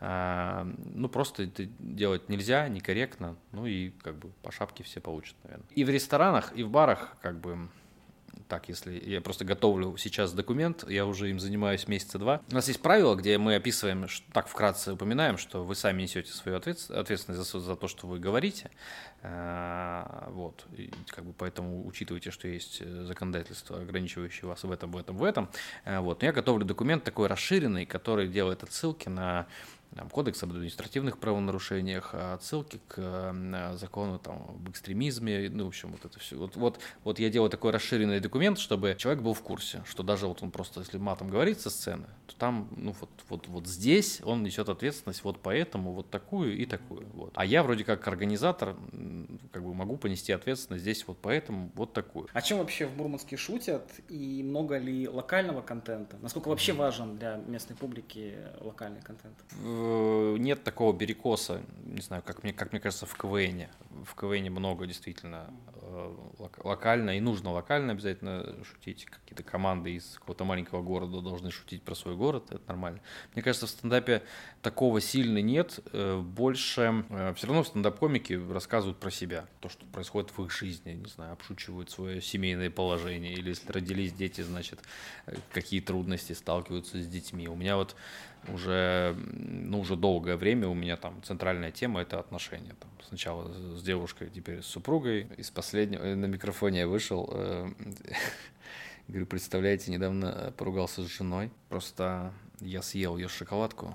а, 0.00 0.64
ну, 0.94 1.08
просто 1.08 1.44
это 1.44 1.64
делать 1.80 2.28
нельзя, 2.28 2.68
некорректно, 2.68 3.36
ну 3.50 3.66
и 3.66 3.90
как 3.90 4.16
бы 4.16 4.30
по 4.42 4.52
шапке 4.52 4.84
все 4.84 5.00
получат, 5.00 5.34
наверное. 5.42 5.66
И 5.74 5.82
в 5.84 5.90
ресторанах, 5.90 6.52
и 6.54 6.62
в 6.62 6.70
барах 6.70 7.16
как 7.20 7.40
бы 7.40 7.68
так, 8.48 8.68
если 8.68 8.98
я 8.98 9.20
просто 9.20 9.44
готовлю 9.44 9.96
сейчас 9.98 10.32
документ, 10.32 10.88
я 10.88 11.06
уже 11.06 11.30
им 11.30 11.38
занимаюсь 11.38 11.86
месяца 11.86 12.18
два. 12.18 12.40
У 12.50 12.54
нас 12.54 12.66
есть 12.68 12.80
правило, 12.80 13.14
где 13.14 13.36
мы 13.38 13.54
описываем, 13.54 14.06
так 14.32 14.48
вкратце 14.48 14.92
упоминаем, 14.94 15.36
что 15.36 15.64
вы 15.64 15.74
сами 15.74 16.02
несете 16.02 16.32
свою 16.32 16.56
ответственность 16.56 17.52
за, 17.52 17.76
то, 17.76 17.88
что 17.88 18.06
вы 18.06 18.18
говорите. 18.18 18.70
А, 19.22 20.28
вот. 20.30 20.64
И 20.76 20.90
как 21.08 21.24
бы 21.24 21.34
поэтому 21.36 21.86
учитывайте, 21.86 22.30
что 22.30 22.48
есть 22.48 22.82
законодательство, 23.06 23.80
ограничивающее 23.80 24.48
вас 24.48 24.62
в 24.62 24.70
этом, 24.70 24.92
в 24.92 24.96
этом, 24.96 25.18
в 25.18 25.24
этом. 25.24 25.50
А, 25.84 26.00
вот. 26.00 26.22
Но 26.22 26.26
я 26.26 26.32
готовлю 26.32 26.64
документ 26.64 27.04
такой 27.04 27.26
расширенный, 27.26 27.84
который 27.84 28.28
делает 28.28 28.62
отсылки 28.62 29.08
на 29.08 29.46
там, 29.94 30.08
кодекс 30.10 30.42
об 30.42 30.52
административных 30.52 31.18
правонарушениях, 31.18 32.10
а 32.12 32.34
отсылки 32.34 32.80
к 32.88 32.94
э, 32.98 33.76
закону 33.76 34.18
там, 34.18 34.46
об 34.48 34.70
экстремизме, 34.70 35.48
ну, 35.50 35.64
в 35.64 35.68
общем, 35.68 35.90
вот 35.90 36.04
это 36.04 36.18
все. 36.18 36.36
Вот, 36.36 36.56
вот, 36.56 36.78
вот 37.04 37.18
я 37.18 37.30
делаю 37.30 37.50
такой 37.50 37.72
расширенный 37.72 38.20
документ, 38.20 38.58
чтобы 38.58 38.94
человек 38.98 39.22
был 39.22 39.34
в 39.34 39.42
курсе, 39.42 39.82
что 39.86 40.02
даже 40.02 40.26
вот 40.26 40.42
он 40.42 40.50
просто, 40.50 40.80
если 40.80 40.98
матом 40.98 41.28
говорит 41.28 41.60
со 41.60 41.70
сцены, 41.70 42.06
то 42.26 42.36
там, 42.36 42.68
ну, 42.76 42.94
вот, 43.00 43.10
вот, 43.28 43.48
вот 43.48 43.66
здесь 43.66 44.20
он 44.24 44.42
несет 44.42 44.68
ответственность 44.68 45.24
вот 45.24 45.40
поэтому, 45.42 45.92
вот 45.92 46.10
такую 46.10 46.56
и 46.56 46.66
такую. 46.66 47.06
Вот. 47.14 47.32
А 47.34 47.44
я 47.44 47.62
вроде 47.62 47.84
как 47.84 48.06
организатор, 48.06 48.76
как 49.52 49.64
бы 49.64 49.74
могу 49.74 49.96
понести 49.96 50.32
ответственность 50.32 50.82
здесь 50.82 51.06
вот 51.06 51.18
поэтому, 51.20 51.70
вот 51.74 51.92
такую. 51.92 52.28
А 52.32 52.42
чем 52.42 52.58
вообще 52.58 52.86
в 52.86 52.96
Мурманске 52.96 53.36
шутят 53.36 53.90
и 54.08 54.42
много 54.42 54.78
ли 54.78 55.08
локального 55.08 55.62
контента? 55.62 56.16
Насколько 56.20 56.48
вообще 56.48 56.72
важен 56.72 57.16
для 57.16 57.36
местной 57.36 57.76
публики 57.76 58.36
локальный 58.60 59.00
контент? 59.00 59.34
Нет 60.38 60.64
такого 60.64 60.96
перекоса, 60.96 61.62
не 61.84 62.00
знаю, 62.00 62.22
как 62.24 62.42
мне, 62.42 62.52
как 62.52 62.72
мне 62.72 62.80
кажется, 62.80 63.06
в 63.06 63.14
КВН. 63.16 63.66
В 64.04 64.14
КВН 64.14 64.52
много 64.52 64.86
действительно 64.86 65.50
э, 65.82 66.16
локально, 66.62 67.16
и 67.16 67.20
нужно 67.20 67.52
локально 67.52 67.92
обязательно 67.92 68.56
шутить. 68.64 69.06
Какие-то 69.06 69.42
команды 69.42 69.96
из 69.96 70.18
какого-то 70.18 70.44
маленького 70.44 70.82
города 70.82 71.20
должны 71.20 71.50
шутить 71.50 71.82
про 71.82 71.94
свой 71.94 72.14
город, 72.14 72.44
это 72.50 72.62
нормально. 72.68 73.00
Мне 73.34 73.42
кажется, 73.42 73.66
в 73.66 73.70
стендапе 73.70 74.22
такого 74.62 75.00
сильно 75.00 75.38
нет. 75.42 75.80
Э, 75.92 76.20
больше 76.20 77.04
э, 77.08 77.34
все 77.34 77.46
равно 77.46 77.64
стендап-комики 77.64 78.34
рассказывают 78.52 78.98
про 78.98 79.10
себя, 79.10 79.46
то, 79.60 79.68
что 79.68 79.84
происходит 79.86 80.30
в 80.36 80.44
их 80.44 80.52
жизни, 80.52 80.92
не 80.92 81.08
знаю, 81.08 81.32
обшучивают 81.32 81.90
свое 81.90 82.20
семейное 82.20 82.70
положение, 82.70 83.32
или 83.32 83.50
если 83.50 83.70
родились 83.72 84.12
дети, 84.12 84.42
значит, 84.42 84.80
какие 85.52 85.80
трудности 85.80 86.32
сталкиваются 86.32 87.02
с 87.02 87.06
детьми. 87.06 87.48
У 87.48 87.56
меня 87.56 87.76
вот 87.76 87.96
уже, 88.46 89.16
ну, 89.68 89.80
уже 89.80 89.96
долгое 89.96 90.36
время 90.36 90.66
у 90.66 90.74
меня 90.74 90.96
там 90.96 91.22
центральная 91.22 91.70
тема– 91.70 92.00
это 92.02 92.18
отношения. 92.18 92.74
Там, 92.80 92.90
сначала 93.06 93.52
с 93.76 93.82
девушкой, 93.82 94.30
теперь 94.34 94.62
с 94.62 94.66
супругой. 94.66 95.28
Из 95.36 95.50
последнего 95.50 96.02
на 96.02 96.24
микрофоне 96.24 96.80
я 96.80 96.88
вышел, 96.88 97.28
э, 97.30 97.68
говорю, 99.08 99.26
представляете, 99.26 99.90
недавно 99.90 100.54
поругался 100.56 101.02
с 101.02 101.06
женой. 101.06 101.50
Просто 101.68 102.32
я 102.60 102.80
съел 102.80 103.18
ее 103.18 103.28
шоколадку, 103.28 103.94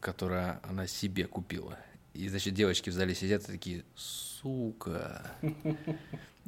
которую 0.00 0.60
она 0.62 0.86
себе 0.86 1.26
купила. 1.26 1.78
И, 2.12 2.28
значит, 2.28 2.52
девочки 2.52 2.90
в 2.90 2.92
зале 2.92 3.14
сидят 3.14 3.42
и 3.44 3.52
такие, 3.52 3.84
сука. 3.94 5.30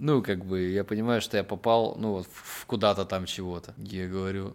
Ну, 0.00 0.22
как 0.22 0.44
бы, 0.44 0.60
я 0.60 0.84
понимаю, 0.84 1.20
что 1.20 1.38
я 1.38 1.42
попал, 1.42 1.96
ну, 1.98 2.12
вот, 2.12 2.28
в 2.30 2.66
куда-то 2.66 3.04
там 3.04 3.26
чего-то. 3.26 3.74
Я 3.78 4.06
говорю, 4.06 4.54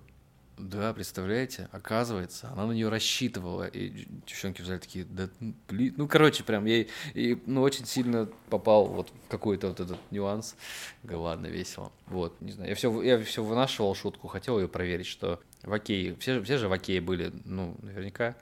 да, 0.58 0.94
представляете, 0.94 1.68
оказывается, 1.72 2.50
она 2.52 2.68
на 2.68 2.72
нее 2.74 2.90
рассчитывала, 2.90 3.66
и 3.68 4.06
девчонки 4.28 4.62
в 4.62 4.66
зале 4.66 4.80
такие, 4.80 5.06
да, 5.06 5.30
блин, 5.68 5.94
ну, 5.98 6.08
короче, 6.08 6.44
прям, 6.44 6.66
я, 6.66 6.86
и, 7.14 7.42
ну, 7.46 7.62
очень 7.62 7.86
сильно 7.86 8.30
попал 8.50 8.86
вот 8.86 9.10
в 9.10 9.30
какой-то 9.30 9.70
вот 9.70 9.80
этот 9.80 10.00
нюанс, 10.12 10.56
говорю, 11.04 11.22
ладно, 11.22 11.48
весело, 11.48 11.92
вот, 12.08 12.40
не 12.42 12.52
знаю, 12.52 12.70
я 12.70 12.76
все, 12.76 13.02
я 13.02 13.24
все 13.24 13.44
вынашивал 13.44 13.96
шутку, 13.96 14.28
хотел 14.28 14.60
ее 14.60 14.68
проверить, 14.68 15.08
что 15.08 15.40
в 15.64 15.74
окей, 15.74 16.16
все, 16.20 16.42
все 16.44 16.58
же 16.58 16.68
в 16.68 16.74
окей 16.74 17.00
были, 17.00 17.32
ну, 17.46 17.76
наверняка, 17.82 18.36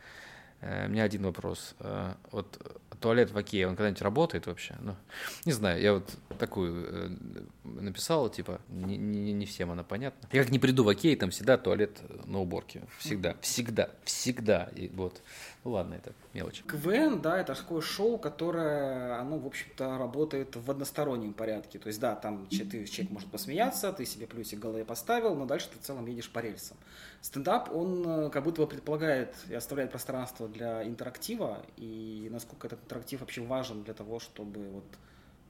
у 0.61 0.89
меня 0.89 1.03
один 1.03 1.23
вопрос, 1.23 1.75
э, 1.79 2.13
вот 2.31 2.59
туалет 2.99 3.31
в 3.31 3.37
Окее, 3.37 3.67
он 3.67 3.75
когда-нибудь 3.75 4.01
работает 4.01 4.45
вообще? 4.45 4.75
Ну, 4.79 4.95
не 5.45 5.51
знаю, 5.51 5.81
я 5.81 5.93
вот 5.93 6.09
такую 6.37 6.85
э, 6.87 7.09
написал, 7.63 8.29
типа, 8.29 8.61
не, 8.69 8.97
не, 8.97 9.33
не 9.33 9.45
всем 9.45 9.71
она 9.71 9.83
понятна. 9.83 10.29
Я 10.31 10.43
как 10.43 10.51
не 10.51 10.59
приду 10.59 10.83
в 10.83 10.89
Окей, 10.89 11.15
там 11.15 11.31
всегда 11.31 11.57
туалет 11.57 11.99
на 12.25 12.39
уборке. 12.39 12.83
Всегда, 12.99 13.35
всегда, 13.41 13.89
всегда. 14.05 14.69
И 14.75 14.87
вот 14.89 15.21
ну 15.63 15.71
ладно, 15.71 15.93
это 15.93 16.13
мелочь. 16.33 16.63
КВН, 16.67 17.21
да, 17.21 17.39
это 17.39 17.53
такое 17.53 17.81
шоу, 17.81 18.17
которое, 18.17 19.19
оно, 19.19 19.37
в 19.37 19.45
общем-то, 19.45 19.99
работает 19.99 20.55
в 20.55 20.71
одностороннем 20.71 21.33
порядке. 21.33 21.77
То 21.77 21.87
есть, 21.87 21.99
да, 21.99 22.15
там 22.15 22.47
ты, 22.47 22.87
человек 22.87 23.11
может 23.11 23.29
посмеяться, 23.29 23.93
ты 23.93 24.05
себе 24.05 24.25
плюсик 24.25 24.57
голове 24.57 24.83
поставил, 24.83 25.35
но 25.35 25.45
дальше 25.45 25.69
ты 25.71 25.77
в 25.77 25.81
целом 25.83 26.07
едешь 26.07 26.31
по 26.31 26.39
рельсам. 26.39 26.77
Стендап, 27.21 27.71
он 27.71 28.03
э, 28.05 28.29
как 28.31 28.43
будто 28.43 28.61
бы 28.61 28.67
предполагает 28.67 29.35
и 29.47 29.53
оставляет 29.53 29.91
пространство 29.91 30.47
для 30.47 30.83
интерактива, 30.83 31.63
и 31.77 32.27
насколько 32.31 32.67
этот 32.67 32.83
интерактив 32.83 33.19
вообще 33.19 33.41
важен 33.41 33.83
для 33.83 33.93
того, 33.93 34.19
чтобы 34.19 34.67
вот 34.69 34.85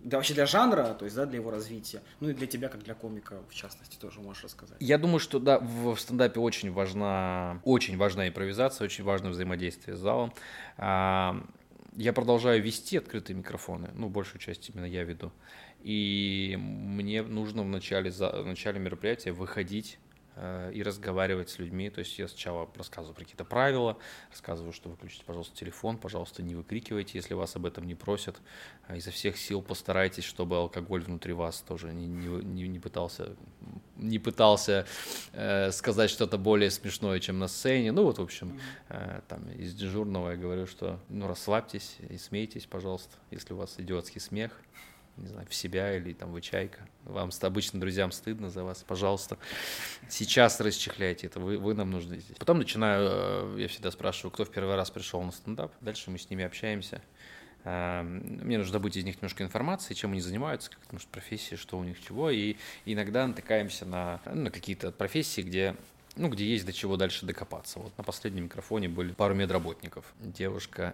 да, 0.04 0.18
вообще 0.18 0.34
для 0.34 0.46
жанра, 0.46 0.96
то 0.96 1.06
есть, 1.06 1.16
да, 1.16 1.26
для 1.26 1.38
его 1.38 1.52
развития, 1.52 2.02
ну 2.20 2.30
и 2.30 2.34
для 2.34 2.48
тебя, 2.48 2.70
как 2.70 2.84
для 2.84 2.96
комика, 2.96 3.42
в 3.50 3.54
частности, 3.54 3.98
тоже 3.98 4.20
можешь 4.20 4.44
рассказать. 4.44 4.78
Я 4.80 4.98
думаю, 4.98 5.20
что, 5.20 5.40
да, 5.40 5.60
в 5.60 5.96
стендапе 5.98 6.40
очень 6.40 6.72
важна, 6.72 7.62
очень 7.64 7.98
важна 7.98 8.28
импровизация, 8.28 8.86
очень 8.86 9.04
важно 9.04 9.30
взаимодействие 9.30 9.96
с 9.96 10.00
залом. 10.00 10.34
А, 10.78 11.42
я 11.96 12.14
продолжаю 12.14 12.64
вести 12.64 12.98
открытые 12.98 13.38
микрофоны, 13.38 13.92
ну, 13.94 14.10
большую 14.10 14.42
часть 14.42 14.70
именно 14.70 14.86
я 14.86 15.04
веду. 15.04 15.32
И 15.84 16.58
мне 16.60 17.22
нужно 17.22 17.64
в 17.64 17.68
начале, 17.68 18.12
в 18.12 18.46
начале 18.46 18.80
мероприятия 18.80 19.32
выходить 19.32 20.00
и 20.74 20.82
разговаривать 20.84 21.50
с 21.50 21.60
людьми. 21.60 21.90
То 21.90 22.00
есть 22.00 22.18
я 22.18 22.28
сначала 22.28 22.70
рассказываю 22.76 23.16
про 23.16 23.24
какие-то 23.24 23.46
правила, 23.46 23.98
рассказываю, 24.30 24.74
что 24.74 24.90
выключите, 24.90 25.24
пожалуйста, 25.26 25.56
телефон, 25.56 25.98
пожалуйста, 25.98 26.42
не 26.42 26.56
выкрикивайте, 26.56 27.18
если 27.18 27.34
вас 27.34 27.56
об 27.56 27.66
этом 27.66 27.86
не 27.86 27.96
просят. 27.96 28.38
Э, 28.88 28.98
изо 28.98 29.12
всех 29.12 29.38
сил 29.38 29.62
постарайтесь, 29.62 30.24
чтобы 30.24 30.58
алкоголь 30.58 31.02
внутри 31.02 31.34
вас 31.34 31.62
тоже 31.62 31.94
не, 31.94 32.08
не, 32.08 32.68
не 32.68 32.80
пытался, 32.80 33.36
не 33.98 34.20
пытался 34.20 34.86
э, 35.34 35.72
сказать 35.72 36.10
что-то 36.10 36.38
более 36.38 36.72
смешное, 36.72 37.20
чем 37.20 37.40
на 37.40 37.48
сцене. 37.48 37.92
Ну 37.92 38.04
вот, 38.04 38.18
в 38.18 38.22
общем, 38.22 38.60
э, 38.90 39.22
там 39.28 39.50
из 39.52 39.74
дежурного 39.74 40.32
я 40.32 40.38
говорю, 40.38 40.68
что 40.68 41.00
ну 41.10 41.28
расслабьтесь 41.28 41.98
и 42.10 42.18
смейтесь, 42.18 42.66
пожалуйста, 42.66 43.16
если 43.32 43.54
у 43.54 43.58
вас 43.58 43.76
идиотский 43.78 44.22
смех 44.22 44.52
не 45.18 45.28
знаю, 45.28 45.48
в 45.48 45.54
себя 45.54 45.96
или 45.96 46.14
там 46.14 46.32
вы 46.32 46.42
чайка. 46.42 46.80
Вам 47.04 47.32
обычно 47.42 47.80
друзьям 47.80 48.12
стыдно 48.12 48.50
за 48.50 48.64
вас, 48.64 48.84
пожалуйста. 48.88 49.38
Сейчас 50.10 50.60
расчехляйте 50.60 51.28
это, 51.28 51.40
вы, 51.40 51.58
вы 51.58 51.74
нам 51.74 51.92
нужны 51.92 52.18
здесь. 52.18 52.38
Потом 52.38 52.58
начинаю, 52.58 53.10
э, 53.12 53.62
я 53.62 53.68
всегда 53.68 53.92
спрашиваю, 53.92 54.32
кто 54.32 54.46
в 54.46 54.50
первый 54.50 54.76
раз 54.76 54.92
пришел 54.92 55.22
на 55.22 55.32
стендап. 55.32 55.74
Дальше 55.82 56.12
мы 56.12 56.18
с 56.18 56.30
ними 56.30 56.44
общаемся. 56.44 57.02
Э, 57.64 58.02
мне 58.04 58.58
нужно 58.58 58.74
добыть 58.74 58.98
из 58.98 59.04
них 59.04 59.18
немножко 59.18 59.44
информации, 59.44 59.94
чем 59.94 60.12
они 60.12 60.22
занимаются, 60.22 60.72
как 60.72 60.92
может 60.92 61.08
профессии, 61.08 61.56
что 61.56 61.78
у 61.78 61.84
них 61.84 62.02
чего. 62.02 62.30
И 62.30 62.56
иногда 62.86 63.28
натыкаемся 63.28 63.86
на, 63.86 64.22
ну, 64.26 64.44
на 64.44 64.52
какие-то 64.52 64.92
профессии, 64.92 65.42
где 65.42 65.76
ну, 66.18 66.28
где 66.28 66.46
есть 66.46 66.66
до 66.66 66.74
чего 66.74 66.98
дальше 66.98 67.26
докопаться. 67.26 67.80
Вот 67.80 67.98
на 67.98 68.04
последнем 68.04 68.46
микрофоне 68.46 68.90
были 68.90 69.14
пару 69.14 69.34
медработников. 69.34 70.06
Девушка 70.20 70.94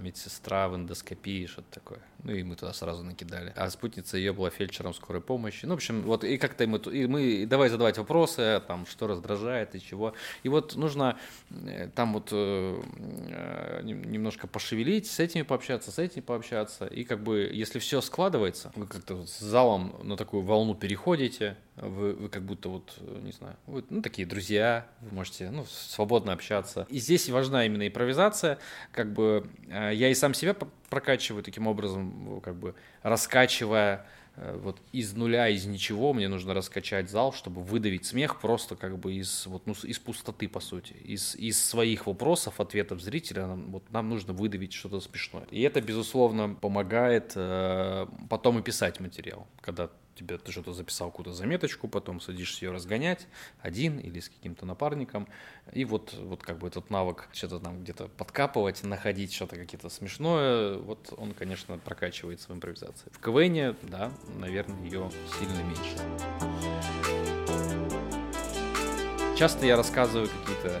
медсестра 0.00 0.68
в 0.68 0.76
эндоскопии, 0.76 1.46
что-то 1.46 1.68
такое. 1.70 2.00
Ну 2.22 2.32
и 2.32 2.42
мы 2.42 2.56
туда 2.56 2.72
сразу 2.72 3.02
накидали. 3.02 3.52
А 3.56 3.68
спутница 3.70 4.16
ее 4.16 4.32
была 4.32 4.50
фельдшером 4.50 4.94
скорой 4.94 5.20
помощи. 5.20 5.66
Ну, 5.66 5.72
в 5.72 5.76
общем, 5.76 6.02
вот 6.02 6.24
и 6.24 6.38
как-то 6.38 6.66
мы, 6.66 6.78
и 6.78 7.06
мы 7.06 7.22
и 7.22 7.46
давай 7.46 7.68
задавать 7.68 7.98
вопросы, 7.98 8.62
там, 8.66 8.86
что 8.86 9.06
раздражает 9.06 9.74
и 9.74 9.80
чего. 9.80 10.14
И 10.42 10.48
вот 10.48 10.74
нужно 10.76 11.18
э, 11.50 11.88
там 11.94 12.14
вот 12.14 12.28
э, 12.32 13.80
немножко 13.82 14.46
пошевелить, 14.46 15.06
с 15.06 15.20
этими 15.20 15.42
пообщаться, 15.42 15.90
с 15.90 15.98
этими 15.98 16.22
пообщаться. 16.22 16.86
И 16.86 17.04
как 17.04 17.22
бы, 17.22 17.50
если 17.52 17.78
все 17.78 18.00
складывается, 18.00 18.72
вы 18.74 18.86
как-то 18.86 19.16
вот 19.16 19.28
с 19.28 19.38
залом 19.38 19.94
на 20.02 20.16
такую 20.16 20.42
волну 20.42 20.74
переходите, 20.74 21.56
вы, 21.76 22.14
вы 22.14 22.28
как 22.28 22.42
будто 22.42 22.68
вот, 22.68 22.96
не 23.22 23.32
знаю, 23.32 23.56
вы, 23.66 23.84
ну, 23.90 24.00
такие 24.00 24.26
друзья, 24.26 24.86
вы 25.00 25.14
можете 25.14 25.50
ну, 25.50 25.64
свободно 25.66 26.32
общаться. 26.32 26.86
И 26.88 26.98
здесь 26.98 27.28
важна 27.28 27.66
именно 27.66 27.86
импровизация, 27.86 28.58
как 28.92 29.12
бы 29.12 29.48
э, 29.68 29.90
я 29.94 30.08
и 30.08 30.14
сам 30.14 30.34
себя 30.34 30.54
прокачиваю 30.88 31.42
таким 31.42 31.66
образом, 31.66 32.40
как 32.42 32.54
бы 32.54 32.76
раскачивая 33.02 34.06
э, 34.36 34.56
вот 34.56 34.80
из 34.92 35.14
нуля, 35.14 35.48
из 35.48 35.66
ничего, 35.66 36.12
мне 36.12 36.28
нужно 36.28 36.54
раскачать 36.54 37.10
зал, 37.10 37.32
чтобы 37.32 37.62
выдавить 37.62 38.06
смех 38.06 38.40
просто 38.40 38.76
как 38.76 38.96
бы 38.96 39.14
из, 39.14 39.46
вот, 39.46 39.66
ну, 39.66 39.74
из 39.82 39.98
пустоты, 39.98 40.48
по 40.48 40.60
сути. 40.60 40.92
Из, 40.92 41.34
из 41.34 41.60
своих 41.60 42.06
вопросов, 42.06 42.60
ответов 42.60 43.00
зрителя 43.00 43.48
нам, 43.48 43.72
вот, 43.72 43.90
нам 43.90 44.08
нужно 44.08 44.32
выдавить 44.32 44.72
что-то 44.72 45.00
смешное. 45.00 45.46
И 45.50 45.60
это, 45.62 45.80
безусловно, 45.80 46.54
помогает 46.54 47.32
э, 47.34 48.06
потом 48.30 48.60
и 48.60 48.62
писать 48.62 49.00
материал, 49.00 49.48
когда 49.60 49.90
тебе 50.14 50.38
ты 50.38 50.52
что-то 50.52 50.72
записал 50.72 51.10
какую-то 51.10 51.32
заметочку, 51.32 51.88
потом 51.88 52.20
садишься 52.20 52.64
ее 52.64 52.72
разгонять 52.72 53.26
один 53.60 53.98
или 53.98 54.20
с 54.20 54.28
каким-то 54.28 54.66
напарником, 54.66 55.28
и 55.72 55.84
вот, 55.84 56.14
вот 56.14 56.42
как 56.42 56.58
бы 56.58 56.68
этот 56.68 56.90
навык 56.90 57.28
что-то 57.32 57.58
там 57.58 57.82
где-то 57.82 58.08
подкапывать, 58.08 58.82
находить 58.82 59.32
что-то 59.32 59.56
какие-то 59.56 59.88
смешное, 59.88 60.78
вот 60.78 61.12
он, 61.16 61.32
конечно, 61.34 61.78
прокачивается 61.78 62.52
в 62.52 62.54
импровизации. 62.54 63.10
В 63.10 63.20
КВН, 63.20 63.76
да, 63.82 64.12
наверное, 64.38 64.82
ее 64.84 65.10
сильно 65.38 65.62
меньше. 65.62 65.96
Часто 69.36 69.66
я 69.66 69.76
рассказываю 69.76 70.28
какие-то 70.28 70.80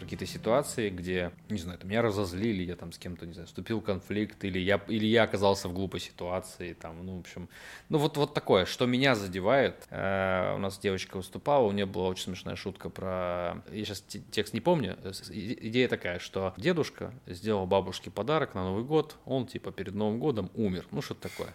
какие-то 0.00 0.26
ситуации, 0.26 0.90
где, 0.90 1.32
не 1.48 1.58
знаю, 1.58 1.78
там, 1.78 1.90
меня 1.90 2.02
разозлили, 2.02 2.62
я 2.62 2.76
там 2.76 2.92
с 2.92 2.98
кем-то, 2.98 3.26
не 3.26 3.32
знаю, 3.32 3.46
вступил 3.46 3.80
в 3.80 3.82
конфликт, 3.82 4.44
или 4.44 4.58
я, 4.58 4.80
или 4.88 5.06
я 5.06 5.24
оказался 5.24 5.68
в 5.68 5.72
глупой 5.72 6.00
ситуации, 6.00 6.74
там, 6.74 7.04
ну, 7.04 7.16
в 7.16 7.20
общем, 7.20 7.48
ну, 7.88 7.98
вот, 7.98 8.16
вот 8.16 8.34
такое, 8.34 8.66
что 8.66 8.86
меня 8.86 9.14
задевает. 9.14 9.86
Э, 9.90 10.54
у 10.54 10.58
нас 10.58 10.78
девочка 10.78 11.16
выступала, 11.16 11.66
у 11.66 11.72
нее 11.72 11.86
была 11.86 12.08
очень 12.08 12.24
смешная 12.24 12.56
шутка 12.56 12.88
про, 12.88 13.62
я 13.72 13.84
сейчас 13.84 14.04
текст 14.30 14.54
не 14.54 14.60
помню, 14.60 14.96
идея 15.30 15.88
такая, 15.88 16.18
что 16.18 16.54
дедушка 16.56 17.12
сделал 17.26 17.66
бабушке 17.66 18.10
подарок 18.10 18.54
на 18.54 18.64
Новый 18.64 18.84
год, 18.84 19.16
он, 19.24 19.46
типа, 19.46 19.72
перед 19.72 19.94
Новым 19.94 20.18
годом 20.20 20.50
умер, 20.54 20.86
ну, 20.90 21.02
что-то 21.02 21.28
такое. 21.28 21.54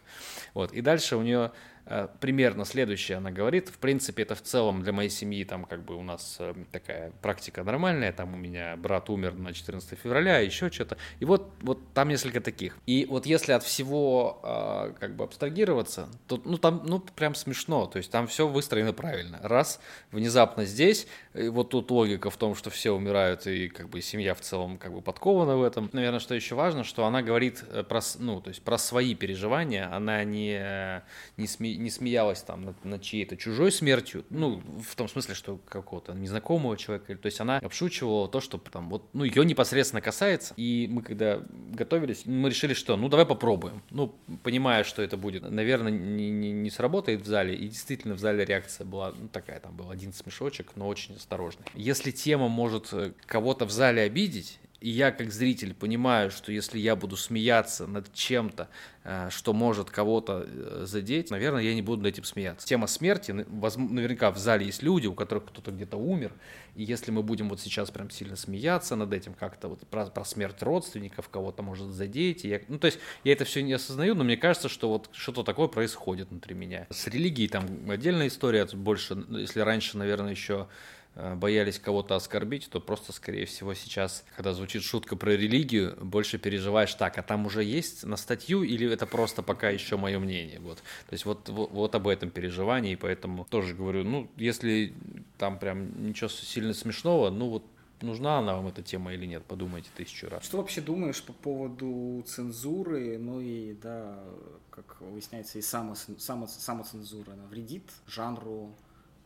Вот, 0.54 0.74
и 0.74 0.82
дальше 0.82 1.16
у 1.16 1.22
нее 1.22 1.52
Э, 1.81 1.81
примерно 2.20 2.66
следующее 2.66 3.18
она 3.18 3.32
говорит. 3.32 3.70
В 3.70 3.78
принципе, 3.78 4.24
это 4.24 4.36
в 4.36 4.42
целом 4.42 4.82
для 4.84 4.94
моей 4.94 5.10
семьи 5.10 5.44
там 5.44 5.66
как 5.66 5.84
бы 5.84 5.96
у 5.96 6.04
нас 6.04 6.38
э, 6.40 6.54
такая 6.72 7.12
практика 7.22 7.64
нормальная. 7.64 8.12
Там 8.12 8.34
у 8.34 8.38
меня 8.38 8.76
брат 8.78 9.10
умер 9.10 9.36
на 9.36 9.54
14 9.54 9.98
февраля, 10.00 10.40
еще 10.40 10.70
что-то. 10.70 10.98
И 11.20 11.26
вот, 11.26 11.52
вот 11.62 11.80
там 11.94 12.10
несколько 12.10 12.42
таких. 12.42 12.78
И 12.86 13.06
вот 13.10 13.26
если 13.26 13.52
от 13.52 13.64
всего 13.64 14.40
э, 14.44 14.94
как 15.00 15.16
бы 15.16 15.24
абстрагироваться, 15.24 16.10
то 16.28 16.42
ну 16.46 16.58
там 16.58 16.84
ну 16.86 17.00
прям 17.00 17.36
смешно. 17.36 17.86
То 17.88 17.98
есть 17.98 18.12
там 18.12 18.28
все 18.28 18.48
выстроено 18.48 18.94
правильно. 18.94 19.40
Раз, 19.42 19.80
внезапно 20.12 20.66
здесь, 20.66 21.08
вот 21.34 21.70
тут 21.70 21.92
логика 21.92 22.30
в 22.30 22.38
том, 22.38 22.56
что 22.56 22.70
все 22.70 22.92
умирают, 22.92 23.48
и 23.48 23.70
как 23.70 23.90
бы 23.90 24.02
семья 24.02 24.34
в 24.34 24.42
целом 24.42 24.78
как 24.78 24.94
бы 24.94 25.02
подкована 25.02 25.58
в 25.58 25.64
этом. 25.64 25.90
Наверное, 25.94 26.20
что 26.20 26.36
еще 26.36 26.56
важно, 26.56 26.84
что 26.84 27.06
она 27.06 27.22
говорит 27.22 27.64
про, 27.88 28.02
ну, 28.20 28.42
то 28.42 28.50
есть 28.50 28.62
про 28.62 28.78
свои 28.78 29.16
переживания, 29.16 29.94
она 29.94 30.24
не, 30.24 31.04
не, 31.38 31.48
сме, 31.48 31.71
не 31.78 31.90
смеялась 31.90 32.42
там 32.42 32.66
над, 32.66 32.86
над 32.86 33.02
чьей-то 33.02 33.38
чужой 33.38 33.72
смертью, 33.72 34.26
ну, 34.30 34.62
в 34.88 34.96
том 34.96 35.08
смысле, 35.08 35.36
что 35.36 35.60
какого-то 35.68 36.14
незнакомого 36.14 36.78
человека, 36.78 37.16
то 37.16 37.26
есть 37.26 37.40
она 37.40 37.58
обшучивала 37.58 38.28
то, 38.28 38.40
что 38.40 38.58
там 38.58 38.90
вот, 38.90 39.10
ну, 39.14 39.24
ее 39.24 39.46
непосредственно 39.46 40.02
касается, 40.02 40.54
и 40.58 40.88
мы 40.90 41.02
когда 41.02 41.42
готовились, 41.74 42.26
мы 42.26 42.50
решили, 42.50 42.74
что, 42.74 42.96
ну, 42.98 43.10
давай 43.10 43.26
попробуем, 43.26 43.82
ну, 43.90 44.16
понимая, 44.44 44.84
что 44.84 45.02
это 45.02 45.18
будет, 45.18 45.50
наверное, 45.50 45.92
не, 45.92 46.30
не, 46.30 46.52
не 46.52 46.70
сработает 46.70 47.22
в 47.22 47.26
зале, 47.26 47.56
и 47.56 47.68
действительно 47.68 48.16
в 48.16 48.20
зале 48.20 48.46
реакция 48.46 48.86
была, 48.86 49.14
ну, 49.18 49.28
такая, 49.28 49.60
там 49.60 49.76
был 49.76 49.90
один 49.90 50.14
смешочек, 50.14 50.72
но 50.76 50.88
очень 50.88 51.16
осторожный. 51.16 51.66
Если 51.74 52.12
тема 52.12 52.48
может 52.48 52.90
э, 52.94 53.14
кого-то 53.26 53.66
в 53.66 53.72
зале 53.72 54.04
обидеть, 54.04 54.60
и 54.82 54.90
я 54.90 55.12
как 55.12 55.32
зритель 55.32 55.76
понимаю, 55.76 56.32
что 56.32 56.52
если 56.52 56.80
я 56.80 56.96
буду 56.96 57.16
смеяться 57.16 57.86
над 57.86 58.12
чем-то, 58.14 58.68
э, 59.04 59.30
что 59.30 59.54
может 59.54 59.92
кого-то 59.92 60.46
э, 60.48 60.84
задеть, 60.88 61.30
наверное, 61.30 61.62
я 61.62 61.76
не 61.76 61.84
буду 61.84 62.02
над 62.02 62.14
этим 62.14 62.24
смеяться. 62.24 62.68
Тема 62.68 62.88
смерти, 62.88 63.32
наверняка 63.32 64.32
в 64.32 64.40
зале 64.40 64.66
есть 64.66 64.82
люди, 64.82 65.06
у 65.06 65.14
которых 65.14 65.46
кто-то 65.46 65.70
где-то 65.70 65.98
умер, 65.98 66.34
и 66.76 66.84
если 66.84 67.12
мы 67.12 67.22
будем 67.22 67.48
вот 67.48 67.62
сейчас 67.62 67.92
прям 67.92 68.10
сильно 68.10 68.36
смеяться 68.36 68.96
над 68.96 69.14
этим 69.14 69.36
как-то, 69.36 69.68
вот 69.68 69.88
про, 69.88 70.08
про 70.08 70.26
смерть 70.26 70.64
родственников, 70.64 71.30
кого-то 71.30 71.62
может 71.62 71.92
задеть, 71.92 72.44
я, 72.44 72.60
ну 72.68 72.80
то 72.80 72.88
есть 72.88 72.98
я 73.24 73.34
это 73.34 73.46
все 73.46 73.62
не 73.62 73.74
осознаю, 73.74 74.16
но 74.16 74.24
мне 74.24 74.36
кажется, 74.36 74.68
что 74.68 74.90
вот 74.90 75.10
что-то 75.14 75.44
такое 75.44 75.68
происходит 75.68 76.30
внутри 76.32 76.56
меня. 76.56 76.88
С 76.90 77.06
религией 77.06 77.50
там 77.50 77.66
отдельная 77.88 78.28
история, 78.28 78.66
больше, 78.74 79.24
если 79.30 79.60
раньше, 79.60 80.00
наверное, 80.00 80.32
еще 80.32 80.68
боялись 81.16 81.80
кого-то 81.80 82.16
оскорбить, 82.16 82.70
то 82.70 82.80
просто, 82.80 83.12
скорее 83.12 83.46
всего, 83.46 83.74
сейчас, 83.74 84.24
когда 84.36 84.54
звучит 84.54 84.84
шутка 84.84 85.16
про 85.16 85.32
религию, 85.32 85.98
больше 86.02 86.38
переживаешь 86.38 86.94
так, 86.94 87.18
а 87.18 87.24
там 87.24 87.46
уже 87.46 87.64
есть 87.64 88.06
на 88.06 88.16
статью 88.16 88.64
или 88.64 88.90
это 88.90 89.06
просто 89.06 89.44
пока 89.44 89.70
еще 89.70 89.98
мое 89.98 90.20
мнение, 90.20 90.60
вот. 90.60 90.78
То 90.78 91.14
есть 91.14 91.26
вот, 91.26 91.50
вот, 91.50 91.72
вот 91.72 91.96
об 91.96 92.08
этом 92.08 92.30
переживании, 92.30 92.96
поэтому 92.96 93.46
тоже 93.46 93.74
говорю, 93.74 94.04
ну, 94.04 94.30
если 94.38 94.94
там 95.38 95.60
прям 95.60 96.08
ничего 96.08 96.30
сильно 96.30 96.74
смешного, 96.74 97.30
ну 97.30 97.50
вот 97.50 97.66
нужна 98.02 98.40
она 98.40 98.56
вам 98.56 98.68
эта 98.68 98.82
тема 98.82 99.14
или 99.14 99.26
нет, 99.26 99.44
подумайте 99.44 99.90
тысячу 99.96 100.30
раз. 100.30 100.44
Что 100.44 100.58
вообще 100.58 100.82
думаешь 100.82 101.22
по 101.22 101.34
поводу 101.34 102.24
цензуры, 102.26 103.18
ну 103.18 103.42
и, 103.42 103.74
да, 103.74 104.24
как 104.70 105.02
выясняется, 105.02 105.60
и 105.60 105.62
само, 105.62 105.96
само, 105.96 106.48
самоцензура, 106.48 107.34
она 107.34 107.46
вредит 107.48 107.84
жанру, 108.08 108.74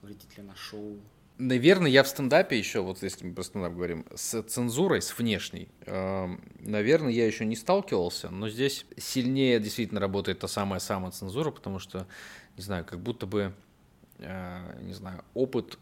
вредит 0.02 0.36
ли 0.38 0.44
на 0.44 0.56
шоу? 0.56 1.00
Наверное, 1.38 1.92
я 1.92 2.04
в 2.04 2.08
стендапе 2.08 2.58
еще, 2.58 2.80
вот 2.80 3.04
если 3.04 3.26
мы 3.26 3.34
про 3.34 3.44
стендап 3.44 3.74
говорим, 3.74 4.06
с 4.16 4.42
цензурой, 4.44 5.02
с 5.02 5.18
внешней, 5.18 5.68
э, 5.86 6.28
наверное, 6.60 7.12
я 7.12 7.26
еще 7.26 7.44
не 7.44 7.58
сталкивался, 7.58 8.30
но 8.30 8.48
здесь 8.48 8.86
сильнее 8.96 9.60
действительно 9.60 10.00
работает 10.00 10.40
та 10.40 10.48
самая 10.48 10.80
самоцензура, 10.80 11.52
потому 11.52 11.80
что, 11.80 12.08
не 12.56 12.64
знаю, 12.64 12.86
как 12.86 13.02
будто 13.02 13.26
бы, 13.26 13.54
э, 14.20 14.80
не 14.84 14.94
знаю, 14.94 15.26
опыт, 15.34 15.78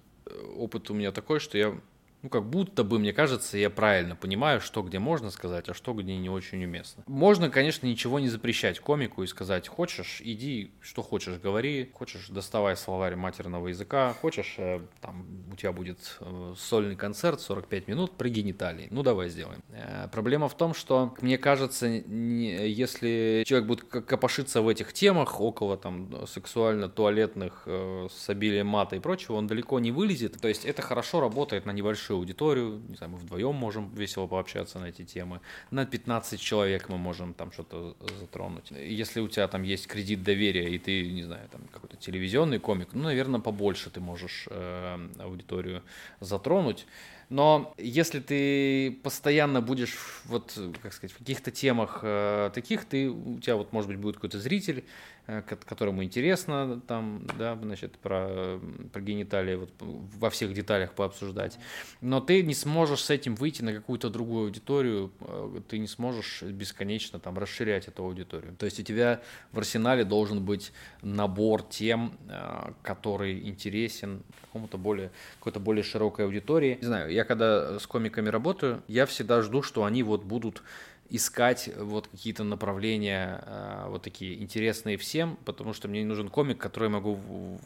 опыт 0.58 0.90
у 0.90 0.96
меня 0.96 1.12
такой, 1.12 1.40
что 1.40 1.56
я 1.56 1.80
ну, 2.24 2.30
как 2.30 2.46
будто 2.46 2.86
бы, 2.86 3.00
мне 3.00 3.12
кажется, 3.12 3.58
я 3.58 3.70
правильно 3.70 4.16
понимаю, 4.16 4.62
что 4.62 4.82
где 4.82 4.98
можно 4.98 5.30
сказать, 5.30 5.68
а 5.68 5.74
что 5.74 5.94
где 5.94 6.16
не 6.16 6.30
очень 6.30 6.64
уместно. 6.64 7.04
Можно, 7.06 7.50
конечно, 7.50 7.86
ничего 7.86 8.18
не 8.18 8.30
запрещать 8.30 8.80
комику 8.80 9.24
и 9.24 9.28
сказать, 9.28 9.68
хочешь, 9.68 10.22
иди, 10.24 10.72
что 10.80 11.02
хочешь, 11.02 11.38
говори, 11.38 11.92
хочешь, 11.94 12.30
доставай 12.30 12.78
словарь 12.78 13.18
матерного 13.18 13.68
языка, 13.68 14.14
хочешь, 14.22 14.56
э, 14.58 14.80
там, 15.02 15.26
у 15.52 15.58
тебя 15.58 15.74
будет 15.74 16.18
э, 16.22 16.54
сольный 16.58 16.96
концерт, 16.96 17.42
45 17.42 17.90
минут 17.90 18.14
про 18.14 18.30
гениталии. 18.30 18.88
Ну, 18.90 19.04
давай 19.04 19.28
сделаем. 19.28 19.62
Э, 19.72 20.08
проблема 20.10 20.48
в 20.48 20.56
том, 20.56 20.74
что, 20.74 21.14
мне 21.20 21.38
кажется, 21.38 21.88
если 21.88 23.44
человек 23.46 23.68
будет 23.68 23.84
копошиться 23.84 24.62
в 24.62 24.70
этих 24.70 24.94
темах, 24.94 25.42
около 25.42 25.76
там 25.76 26.26
сексуально-туалетных, 26.26 27.68
с 27.68 28.30
обилием 28.30 28.68
мата 28.68 28.96
и 28.96 29.00
прочего, 29.00 29.36
он 29.36 29.48
далеко 29.48 29.78
не 29.82 29.92
вылезет. 29.92 30.40
То 30.40 30.48
есть 30.48 30.64
это 30.64 30.82
хорошо 30.82 31.20
работает 31.20 31.66
на 31.66 31.72
небольшой 31.72 32.13
большую 32.14 32.20
аудиторию, 32.20 32.82
не 32.90 32.96
знаю, 32.96 33.12
мы 33.12 33.18
вдвоем 33.18 33.56
можем 33.56 33.90
весело 33.96 34.28
пообщаться 34.28 34.80
на 34.80 34.90
эти 34.90 35.04
темы, 35.06 35.40
на 35.72 35.86
15 35.86 36.40
человек 36.40 36.90
мы 36.90 36.98
можем 36.98 37.34
там 37.34 37.52
что-то 37.52 37.96
затронуть. 38.20 38.72
Если 38.72 39.22
у 39.22 39.28
тебя 39.28 39.48
там 39.48 39.64
есть 39.64 39.88
кредит 39.88 40.24
доверия, 40.24 40.70
и 40.70 40.80
ты, 40.80 41.12
не 41.12 41.24
знаю, 41.24 41.48
там 41.52 41.62
какой-то 41.72 41.98
телевизионный 41.98 42.60
комик, 42.60 42.90
ну, 42.94 43.04
наверное, 43.04 43.42
побольше 43.42 43.90
ты 43.90 44.00
можешь 44.00 44.48
э, 44.52 45.10
аудиторию 45.20 45.82
затронуть. 46.22 46.86
Но 47.34 47.74
если 47.80 48.20
ты 48.20 48.92
постоянно 49.02 49.60
будешь 49.60 49.98
вот, 50.26 50.56
как 50.84 50.94
сказать, 50.94 51.16
в 51.16 51.18
каких-то 51.18 51.50
темах 51.50 52.02
э, 52.04 52.52
таких, 52.54 52.86
ты, 52.86 53.10
у 53.10 53.40
тебя 53.40 53.56
вот, 53.56 53.74
может 53.74 53.90
быть, 53.90 53.98
будет 53.98 54.16
какой-то 54.18 54.40
зритель, 54.40 54.84
Э, 55.26 55.42
которому 55.42 56.04
интересно 56.04 56.82
там, 56.86 57.26
да, 57.40 57.56
значит, 57.56 57.98
про, 57.98 58.60
про 58.92 59.02
гениталии 59.02 59.56
вот, 59.56 59.70
во 59.80 60.30
всех 60.30 60.54
деталях 60.54 60.92
пообсуждать. 60.96 61.58
Но 62.02 62.20
ты 62.20 62.44
не 62.44 62.54
сможешь 62.54 63.06
с 63.06 63.10
этим 63.10 63.36
выйти 63.36 63.62
на 63.62 63.74
какую-то 63.74 64.10
другую 64.10 64.48
аудиторию, 64.48 65.14
э, 65.22 65.62
ты 65.70 65.80
не 65.80 65.88
сможешь 65.88 66.42
бесконечно 66.42 67.20
там 67.20 67.38
расширять 67.38 67.88
эту 67.88 68.04
аудиторию. 68.04 68.54
То 68.58 68.66
есть 68.66 68.82
у 68.82 68.84
тебя 68.84 69.22
в 69.54 69.60
арсенале 69.60 70.04
должен 70.04 70.44
быть 70.44 70.74
набор 71.02 71.64
тем, 71.64 72.18
э, 72.28 72.74
который 72.82 73.48
интересен 73.48 74.24
какому-то 74.42 74.78
более, 74.78 75.10
какой-то 75.40 75.62
более 75.62 75.84
широкой 75.84 76.26
аудитории. 76.26 76.78
Не 76.82 76.88
знаю, 76.88 77.10
я 77.14 77.23
когда 77.26 77.80
с 77.80 77.88
комиками 77.88 78.30
работаю, 78.30 78.84
я 78.88 79.06
всегда 79.06 79.42
жду, 79.42 79.62
что 79.62 79.84
они 79.84 80.04
вот 80.04 80.24
будут 80.24 80.64
искать 81.10 81.70
вот 81.78 82.08
какие-то 82.08 82.44
направления 82.44 83.44
э, 83.46 83.86
вот 83.90 84.02
такие 84.02 84.42
интересные 84.42 84.98
всем, 84.98 85.38
потому 85.46 85.74
что 85.74 85.88
мне 85.88 86.00
не 86.00 86.08
нужен 86.08 86.30
комик, 86.30 86.58
который 86.58 86.86
я 86.86 86.90
могу 86.90 87.20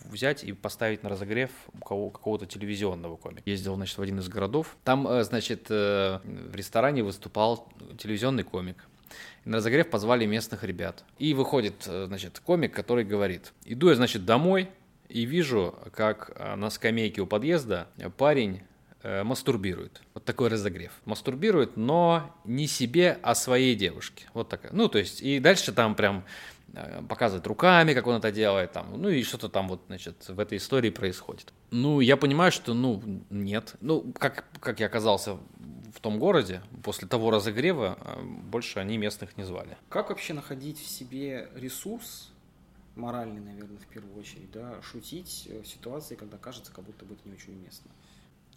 взять 0.05 0.43
и 0.43 0.51
поставить 0.51 1.03
на 1.03 1.09
разогрев 1.09 1.49
у 1.73 1.77
кого, 1.77 2.09
какого-то 2.09 2.45
телевизионного 2.45 3.15
комика. 3.15 3.43
Ездил, 3.45 3.75
значит, 3.75 3.97
в 3.97 4.01
один 4.01 4.19
из 4.19 4.27
городов. 4.27 4.75
Там, 4.83 5.07
э, 5.07 5.23
значит, 5.23 5.67
э, 5.69 6.19
в 6.23 6.55
ресторане 6.55 7.03
выступал 7.03 7.71
телевизионный 7.97 8.43
комик. 8.43 8.85
на 9.45 9.57
разогрев 9.57 9.89
позвали 9.89 10.25
местных 10.25 10.65
ребят. 10.65 11.05
И 11.17 11.33
выходит, 11.33 11.83
значит, 11.83 12.39
комик, 12.39 12.73
который 12.73 13.05
говорит, 13.05 13.53
иду 13.63 13.87
я, 13.87 13.95
значит, 13.95 14.25
домой 14.25 14.69
и 15.07 15.25
вижу, 15.25 15.73
как 15.93 16.37
на 16.57 16.69
скамейке 16.69 17.21
у 17.21 17.25
подъезда 17.25 17.87
парень 18.17 18.57
э, 18.57 18.76
мастурбирует. 19.23 20.01
Вот 20.13 20.25
такой 20.25 20.49
разогрев. 20.49 20.91
Мастурбирует, 21.05 21.77
но 21.77 22.35
не 22.43 22.67
себе, 22.67 23.19
а 23.21 23.35
своей 23.35 23.75
девушке. 23.75 24.25
Вот 24.33 24.49
такая. 24.49 24.71
Ну, 24.73 24.89
то 24.89 24.97
есть, 24.97 25.21
и 25.21 25.39
дальше 25.39 25.71
там 25.71 25.95
прям 25.95 26.25
э, 26.73 27.01
показывает 27.07 27.47
руками, 27.47 27.93
как 27.93 28.07
он 28.07 28.15
это 28.15 28.31
делает, 28.31 28.71
там, 28.73 28.99
ну 29.01 29.09
и 29.09 29.23
что-то 29.23 29.49
там 29.49 29.69
вот, 29.69 29.81
значит, 29.87 30.27
в 30.27 30.39
этой 30.39 30.57
истории 30.57 30.89
происходит. 30.89 31.53
Ну, 31.71 31.99
я 32.01 32.17
понимаю, 32.17 32.51
что, 32.51 32.73
ну, 32.73 33.01
нет. 33.29 33.75
Ну, 33.81 34.11
как, 34.13 34.45
как 34.59 34.79
я 34.79 34.87
оказался 34.87 35.37
в 35.95 35.99
том 36.01 36.19
городе, 36.19 36.61
после 36.83 37.07
того 37.07 37.31
разогрева, 37.31 37.97
э, 37.99 38.21
больше 38.23 38.79
они 38.79 38.97
местных 38.97 39.37
не 39.37 39.43
звали. 39.43 39.77
Как 39.89 40.09
вообще 40.09 40.33
находить 40.33 40.79
в 40.79 40.87
себе 40.87 41.49
ресурс, 41.55 42.31
моральный, 42.95 43.39
наверное, 43.39 43.77
в 43.77 43.87
первую 43.87 44.17
очередь, 44.17 44.51
да, 44.51 44.81
шутить 44.81 45.47
в 45.63 45.65
ситуации, 45.65 46.15
когда 46.15 46.37
кажется, 46.37 46.71
как 46.73 46.83
будто 46.83 47.05
это 47.05 47.15
не 47.25 47.33
очень 47.33 47.53
уместно? 47.53 47.91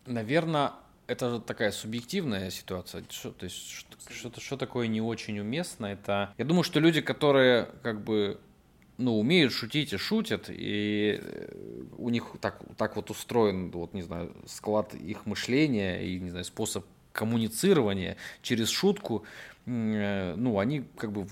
Наверное, 0.06 0.72
это 1.06 1.30
же 1.30 1.40
такая 1.40 1.72
субъективная 1.72 2.50
ситуация. 2.50 3.04
Что, 3.10 3.32
то 3.32 3.44
есть, 3.44 3.68
что, 3.68 3.96
что, 4.10 4.40
что 4.40 4.56
такое 4.56 4.86
не 4.86 5.00
очень 5.00 5.38
уместно? 5.40 5.86
Это, 5.86 6.32
я 6.38 6.44
думаю, 6.44 6.62
что 6.62 6.80
люди, 6.80 7.00
которые 7.00 7.68
как 7.82 8.02
бы 8.02 8.40
ну, 9.00 9.18
умеют 9.18 9.52
шутить 9.52 9.92
и 9.92 9.96
шутят, 9.96 10.46
и 10.48 11.18
э, 11.20 11.82
у 11.96 12.10
них 12.10 12.36
так, 12.40 12.60
так 12.76 12.96
вот 12.96 13.10
устроен, 13.10 13.70
вот, 13.70 13.94
не 13.94 14.02
знаю, 14.02 14.34
склад 14.46 14.94
их 14.94 15.26
мышления 15.26 16.02
и, 16.02 16.20
не 16.20 16.30
знаю, 16.30 16.44
способ 16.44 16.84
коммуницирования 17.12 18.16
через 18.42 18.68
шутку, 18.68 19.24
ну, 19.66 20.58
они, 20.58 20.84
как 20.96 21.12
бы, 21.12 21.26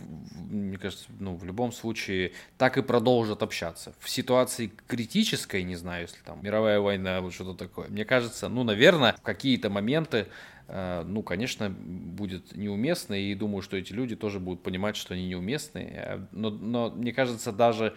мне 0.50 0.76
кажется, 0.78 1.06
ну, 1.18 1.34
в 1.34 1.44
любом 1.44 1.72
случае 1.72 2.32
так 2.56 2.76
и 2.78 2.82
продолжат 2.82 3.42
общаться. 3.42 3.94
В 3.98 4.08
ситуации 4.08 4.72
критической, 4.86 5.62
не 5.62 5.76
знаю, 5.76 6.02
если 6.02 6.20
там 6.22 6.38
мировая 6.42 6.80
война, 6.80 7.20
вот 7.20 7.32
что-то 7.32 7.54
такое, 7.54 7.88
мне 7.88 8.04
кажется, 8.04 8.48
ну, 8.48 8.64
наверное, 8.64 9.14
в 9.14 9.22
какие-то 9.22 9.70
моменты, 9.70 10.26
э, 10.68 11.02
ну, 11.06 11.22
конечно, 11.22 11.70
будет 11.70 12.56
неуместно, 12.56 13.14
и 13.14 13.34
думаю, 13.34 13.62
что 13.62 13.76
эти 13.76 13.92
люди 13.92 14.14
тоже 14.14 14.40
будут 14.40 14.62
понимать, 14.62 14.96
что 14.96 15.14
они 15.14 15.26
неуместны, 15.26 15.90
э, 15.92 16.20
но, 16.32 16.50
но 16.50 16.90
мне 16.90 17.12
кажется, 17.12 17.50
даже 17.50 17.96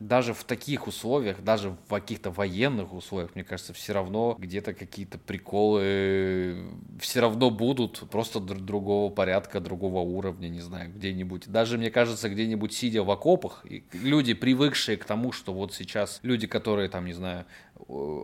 даже 0.00 0.32
в 0.32 0.44
таких 0.44 0.86
условиях, 0.86 1.42
даже 1.44 1.70
в 1.70 1.90
каких-то 1.90 2.30
военных 2.30 2.94
условиях, 2.94 3.34
мне 3.34 3.44
кажется, 3.44 3.74
все 3.74 3.92
равно 3.92 4.34
где-то 4.38 4.72
какие-то 4.72 5.18
приколы 5.18 6.56
все 6.98 7.20
равно 7.20 7.50
будут, 7.50 8.08
просто 8.10 8.40
другого 8.40 9.12
порядка, 9.12 9.60
другого 9.60 10.00
уровня, 10.00 10.48
не 10.48 10.60
знаю, 10.60 10.90
где-нибудь. 10.90 11.48
Даже, 11.48 11.76
мне 11.76 11.90
кажется, 11.90 12.30
где-нибудь 12.30 12.72
сидя 12.72 13.02
в 13.04 13.10
окопах, 13.10 13.64
люди, 13.92 14.32
привыкшие 14.32 14.96
к 14.96 15.04
тому, 15.04 15.32
что 15.32 15.52
вот 15.52 15.74
сейчас 15.74 16.20
люди, 16.22 16.46
которые 16.46 16.88
там, 16.88 17.04
не 17.04 17.12
знаю, 17.12 17.44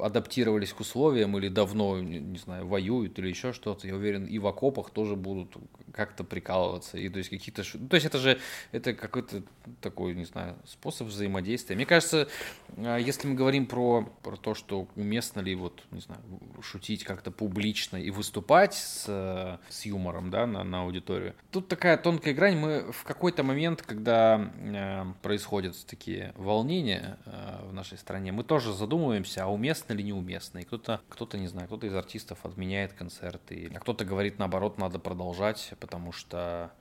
адаптировались 0.02 0.72
к 0.72 0.80
условиям 0.80 1.36
или 1.38 1.48
давно, 1.48 1.98
не 2.00 2.38
знаю, 2.38 2.66
воюют 2.66 3.18
или 3.18 3.28
еще 3.28 3.52
что-то, 3.52 3.86
я 3.86 3.94
уверен, 3.94 4.24
и 4.26 4.38
в 4.38 4.46
окопах 4.46 4.90
тоже 4.90 5.16
будут 5.16 5.56
как-то 5.96 6.24
прикалываться. 6.24 6.98
И 6.98 7.08
то 7.08 7.18
есть 7.18 7.30
какие-то... 7.30 7.62
То 7.62 7.94
есть 7.94 8.06
это 8.06 8.18
же 8.18 8.38
это 8.72 8.92
какой-то 8.92 9.42
такой, 9.80 10.14
не 10.14 10.26
знаю, 10.26 10.56
способ 10.66 11.08
взаимодействия. 11.08 11.74
Мне 11.74 11.86
кажется, 11.86 12.28
а, 12.76 12.98
если 12.98 13.26
мы 13.26 13.34
говорим 13.34 13.66
про, 13.66 14.02
про 14.22 14.36
то, 14.36 14.54
что 14.54 14.88
уместно 14.94 15.40
ли 15.40 15.54
вот, 15.54 15.82
не 15.90 16.00
знаю, 16.00 16.20
шутить 16.62 17.02
как-то 17.04 17.30
публично 17.30 17.96
и 17.96 18.10
выступать 18.10 18.74
с, 18.74 19.58
с 19.68 19.86
юмором, 19.86 20.30
да, 20.30 20.46
на, 20.46 20.64
на 20.64 20.82
аудиторию, 20.82 21.34
тут 21.50 21.68
такая 21.68 21.96
тонкая 21.96 22.34
грань. 22.34 22.58
Мы 22.58 22.92
в 22.92 23.04
какой-то 23.04 23.42
момент, 23.42 23.82
когда 23.82 24.52
э, 24.58 25.04
происходят 25.22 25.74
такие 25.86 26.32
волнения 26.36 27.18
э, 27.24 27.66
в 27.68 27.72
нашей 27.72 27.96
стране, 27.96 28.32
мы 28.32 28.44
тоже 28.44 28.72
задумываемся, 28.72 29.45
а 29.46 29.52
уместно 29.52 29.92
или 29.92 30.02
неуместно. 30.02 30.58
И 30.58 30.64
кто-то, 30.64 31.00
кто-то, 31.08 31.38
не 31.38 31.46
знаю, 31.46 31.68
кто-то 31.68 31.86
из 31.86 31.94
артистов 31.94 32.44
отменяет 32.44 32.92
концерты, 32.94 33.70
а 33.72 33.78
кто-то 33.78 34.04
говорит, 34.04 34.40
наоборот, 34.40 34.76
надо 34.76 34.98
продолжать, 34.98 35.72
потому 35.78 36.10
что, 36.10 36.72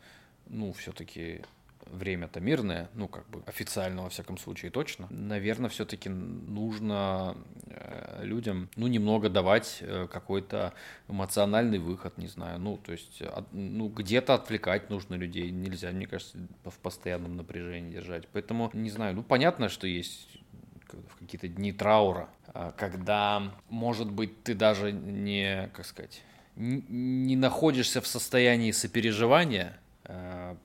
ну, 0.48 0.74
все-таки 0.74 1.44
время-то 1.86 2.40
мирное, 2.40 2.90
ну, 2.96 3.08
как 3.08 3.30
бы 3.30 3.44
официально, 3.46 4.02
во 4.02 4.10
всяком 4.10 4.40
случае, 4.40 4.72
точно. 4.72 5.06
Наверное, 5.12 5.70
все-таки 5.70 6.10
нужно 6.10 7.38
э, 7.68 8.22
людям, 8.24 8.68
ну, 8.76 8.88
немного 8.88 9.30
давать 9.30 9.78
э, 9.82 10.08
какой-то 10.12 10.74
эмоциональный 11.08 11.78
выход, 11.78 12.18
не 12.18 12.28
знаю, 12.28 12.60
ну, 12.60 12.78
то 12.78 12.94
есть, 12.94 13.22
ну, 13.52 13.90
где-то 13.90 14.34
отвлекать 14.34 14.90
нужно 14.90 15.14
людей, 15.14 15.52
нельзя, 15.52 15.92
мне 15.92 16.08
кажется, 16.08 16.40
в 16.64 16.80
постоянном 16.80 17.38
напряжении 17.38 17.92
держать. 17.92 18.28
Поэтому, 18.34 18.72
не 18.74 18.90
знаю, 18.90 19.18
ну, 19.18 19.22
понятно, 19.22 19.70
что 19.70 19.86
есть 19.86 20.40
в 21.10 21.20
какие-то 21.20 21.48
дни 21.48 21.72
траура, 21.72 22.30
а, 22.48 22.72
когда, 22.72 23.54
может 23.70 24.12
быть, 24.12 24.44
ты 24.44 24.54
даже 24.54 24.92
не, 24.92 25.70
как 25.74 25.86
сказать, 25.86 26.22
не 26.56 27.36
находишься 27.36 28.02
в 28.02 28.08
состоянии 28.08 28.72
сопереживания, 28.72 29.78
а, 30.08 30.58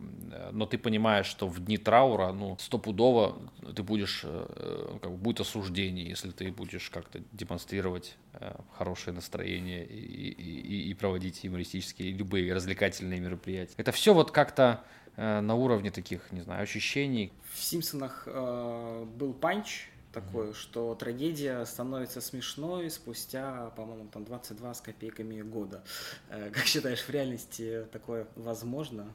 но 0.53 0.67
ты 0.67 0.77
понимаешь, 0.77 1.27
что 1.27 1.49
в 1.49 1.65
дни 1.65 1.79
траура, 1.79 2.33
ну, 2.33 2.57
стопудово 2.59 3.39
ты 3.75 3.83
будешь, 3.83 4.23
э, 4.25 4.99
как 5.01 5.11
бы 5.13 5.17
будет 5.17 5.41
осуждение, 5.41 6.09
если 6.09 6.31
ты 6.31 6.53
будешь 6.53 6.91
как-то 6.91 7.21
демонстрировать 7.33 8.17
э, 8.35 8.55
хорошее 8.77 9.15
настроение 9.15 9.87
и, 9.87 10.31
и, 10.31 10.91
и 10.91 10.95
проводить 10.95 11.43
юмористические, 11.43 12.13
любые 12.13 12.53
развлекательные 12.53 13.21
мероприятия. 13.21 13.75
Это 13.79 13.93
все 13.93 14.13
вот 14.13 14.31
как-то 14.31 14.85
э, 15.17 15.41
на 15.41 15.55
уровне 15.55 15.91
таких, 15.91 16.33
не 16.33 16.43
знаю, 16.43 16.63
ощущений. 16.63 17.33
В 17.55 17.63
«Симпсонах» 17.63 18.25
э, 18.27 19.07
был 19.17 19.33
панч, 19.33 19.89
такое, 20.13 20.53
что 20.53 20.95
трагедия 20.95 21.65
становится 21.65 22.21
смешной 22.21 22.91
спустя, 22.91 23.73
по-моему, 23.77 24.09
там 24.13 24.25
22 24.25 24.75
с 24.75 24.81
копейками 24.81 25.41
года. 25.43 25.83
Э, 26.29 26.51
как 26.51 26.65
считаешь, 26.65 27.01
в 27.01 27.11
реальности 27.11 27.87
такое 27.93 28.27
возможно? 28.37 29.13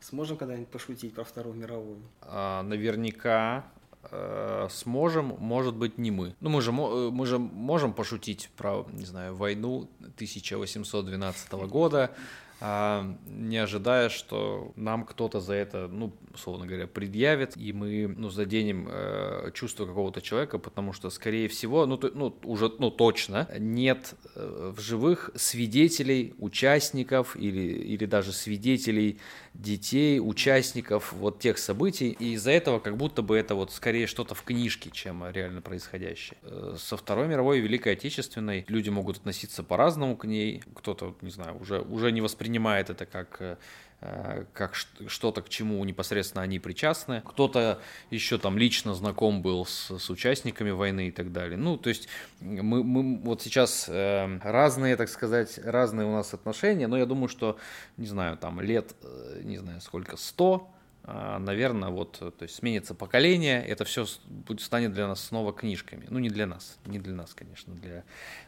Сможем 0.00 0.36
когда-нибудь 0.36 0.68
пошутить 0.68 1.14
про 1.14 1.24
Вторую 1.24 1.56
мировую? 1.56 1.98
А, 2.20 2.62
наверняка 2.62 3.64
э, 4.10 4.68
сможем, 4.70 5.36
может 5.38 5.74
быть, 5.74 5.98
не 5.98 6.10
мы. 6.10 6.34
Ну, 6.40 6.50
мы 6.50 6.60
же, 6.62 6.70
э, 6.70 7.10
мы 7.10 7.26
же 7.26 7.38
можем 7.38 7.92
пошутить 7.92 8.50
про, 8.56 8.86
не 8.92 9.04
знаю, 9.04 9.34
войну 9.34 9.88
1812 10.00 11.52
года, 11.68 12.14
не 12.60 13.58
ожидая, 13.58 14.08
что 14.08 14.72
нам 14.76 15.04
кто-то 15.04 15.40
за 15.40 15.52
это, 15.52 15.88
ну, 15.88 16.12
условно 16.32 16.66
говоря, 16.66 16.86
предъявит, 16.86 17.54
и 17.56 17.72
мы, 17.74 18.08
ну, 18.08 18.30
заденем 18.30 18.88
э, 18.90 19.50
чувство 19.52 19.84
какого-то 19.84 20.22
человека, 20.22 20.58
потому 20.58 20.94
что, 20.94 21.10
скорее 21.10 21.48
всего, 21.48 21.84
ну, 21.84 21.98
то, 21.98 22.10
ну 22.14 22.34
уже, 22.44 22.72
ну, 22.78 22.90
точно, 22.90 23.46
нет 23.58 24.14
э, 24.34 24.72
в 24.74 24.80
живых 24.80 25.30
свидетелей, 25.34 26.34
участников 26.38 27.36
или, 27.36 27.60
или 27.60 28.06
даже 28.06 28.32
свидетелей 28.32 29.18
детей, 29.52 30.18
участников 30.18 31.12
вот 31.12 31.38
тех 31.40 31.58
событий, 31.58 32.16
и 32.18 32.32
из-за 32.32 32.52
этого 32.52 32.78
как 32.78 32.96
будто 32.96 33.20
бы 33.20 33.36
это 33.36 33.54
вот 33.54 33.70
скорее 33.70 34.06
что-то 34.06 34.34
в 34.34 34.42
книжке, 34.42 34.90
чем 34.90 35.28
реально 35.30 35.60
происходящее. 35.60 36.38
Э, 36.42 36.74
со 36.78 36.96
Второй 36.96 37.28
мировой 37.28 37.58
и 37.58 37.60
Великой 37.60 37.92
Отечественной 37.92 38.64
люди 38.68 38.88
могут 38.88 39.18
относиться 39.18 39.62
по-разному 39.62 40.16
к 40.16 40.24
ней, 40.24 40.62
кто-то, 40.74 41.14
не 41.20 41.30
знаю, 41.30 41.60
уже, 41.60 41.80
уже 41.80 42.12
не 42.12 42.22
воспринимает 42.22 42.45
это 42.90 43.06
как 43.06 43.36
э, 43.40 43.56
Э, 44.02 44.44
как 44.52 44.74
что-то, 44.74 45.40
к 45.40 45.48
чему 45.48 45.82
непосредственно 45.84 46.42
они 46.42 46.58
причастны. 46.58 47.22
Кто-то 47.24 47.80
еще 48.10 48.36
там 48.36 48.58
лично 48.58 48.94
знаком 48.94 49.40
был 49.40 49.64
с, 49.64 49.98
с 49.98 50.10
участниками 50.10 50.70
войны 50.70 51.08
и 51.08 51.10
так 51.10 51.32
далее. 51.32 51.56
Ну, 51.56 51.78
то 51.78 51.88
есть 51.88 52.06
мы, 52.40 52.84
мы 52.84 53.16
вот 53.16 53.40
сейчас 53.40 53.86
э, 53.88 54.38
разные, 54.42 54.96
так 54.96 55.08
сказать, 55.08 55.58
разные 55.64 56.06
у 56.06 56.12
нас 56.12 56.34
отношения, 56.34 56.88
но 56.88 56.98
я 56.98 57.06
думаю, 57.06 57.28
что, 57.28 57.58
не 57.96 58.06
знаю, 58.06 58.36
там 58.36 58.60
лет, 58.60 58.94
не 59.42 59.56
знаю, 59.56 59.80
сколько, 59.80 60.18
сто, 60.18 60.70
наверное, 61.06 61.90
вот, 61.90 62.18
то 62.18 62.42
есть 62.42 62.56
сменится 62.56 62.94
поколение, 62.94 63.64
это 63.64 63.84
все 63.84 64.06
будет, 64.26 64.60
станет 64.60 64.92
для 64.92 65.06
нас 65.06 65.22
снова 65.22 65.52
книжками. 65.52 66.06
Ну, 66.10 66.18
не 66.18 66.30
для 66.30 66.46
нас, 66.46 66.78
не 66.84 66.98
для 66.98 67.14
нас, 67.14 67.32
конечно, 67.34 67.74
для, 67.74 68.04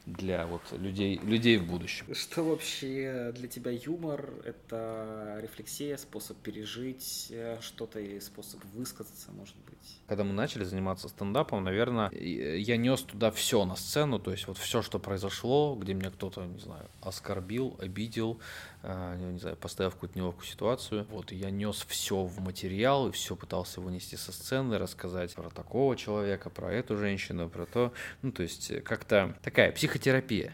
для 0.06 0.46
вот 0.46 0.62
людей, 0.72 1.20
людей 1.22 1.56
в 1.58 1.66
будущем. 1.66 2.12
Что 2.14 2.42
вообще 2.42 3.32
для 3.36 3.48
тебя 3.48 3.70
юмор? 3.70 4.32
Это 4.44 5.38
рефлексия, 5.40 5.96
способ 5.96 6.36
пережить 6.38 7.28
э, 7.30 7.58
что-то 7.60 8.00
и 8.00 8.18
способ 8.20 8.64
высказаться, 8.74 9.30
может 9.32 9.56
быть? 9.66 10.00
Когда 10.08 10.24
мы 10.24 10.32
начали 10.32 10.64
заниматься 10.64 11.08
стендапом, 11.08 11.62
наверное, 11.62 12.10
я 12.10 12.76
нес 12.76 13.02
туда 13.02 13.30
все 13.30 13.64
на 13.64 13.76
сцену, 13.76 14.18
то 14.18 14.32
есть 14.32 14.46
вот 14.48 14.58
все, 14.58 14.82
что 14.82 14.98
произошло, 14.98 15.76
где 15.76 15.94
меня 15.94 16.10
кто-то, 16.10 16.44
не 16.44 16.58
знаю, 16.58 16.88
оскорбил, 17.02 17.76
обидел, 17.80 18.38
а, 18.38 18.40
не 18.82 19.38
знаю, 19.38 19.56
поставив 19.56 19.94
какую-то 19.94 20.18
неловкую 20.18 20.46
ситуацию. 20.46 21.06
Вот, 21.10 21.32
и 21.32 21.36
я 21.36 21.50
нес 21.50 21.84
все 21.88 22.22
в 22.22 22.40
материал, 22.40 23.08
и 23.08 23.12
все 23.12 23.34
пытался 23.36 23.80
вынести 23.80 24.14
со 24.14 24.32
сцены, 24.32 24.78
рассказать 24.78 25.34
про 25.34 25.50
такого 25.50 25.96
человека, 25.96 26.50
про 26.50 26.72
эту 26.72 26.96
женщину, 26.96 27.48
про 27.48 27.66
то. 27.66 27.92
Ну, 28.22 28.32
то 28.32 28.42
есть, 28.42 28.82
как-то 28.84 29.36
такая 29.42 29.72
психотерапия. 29.72 30.52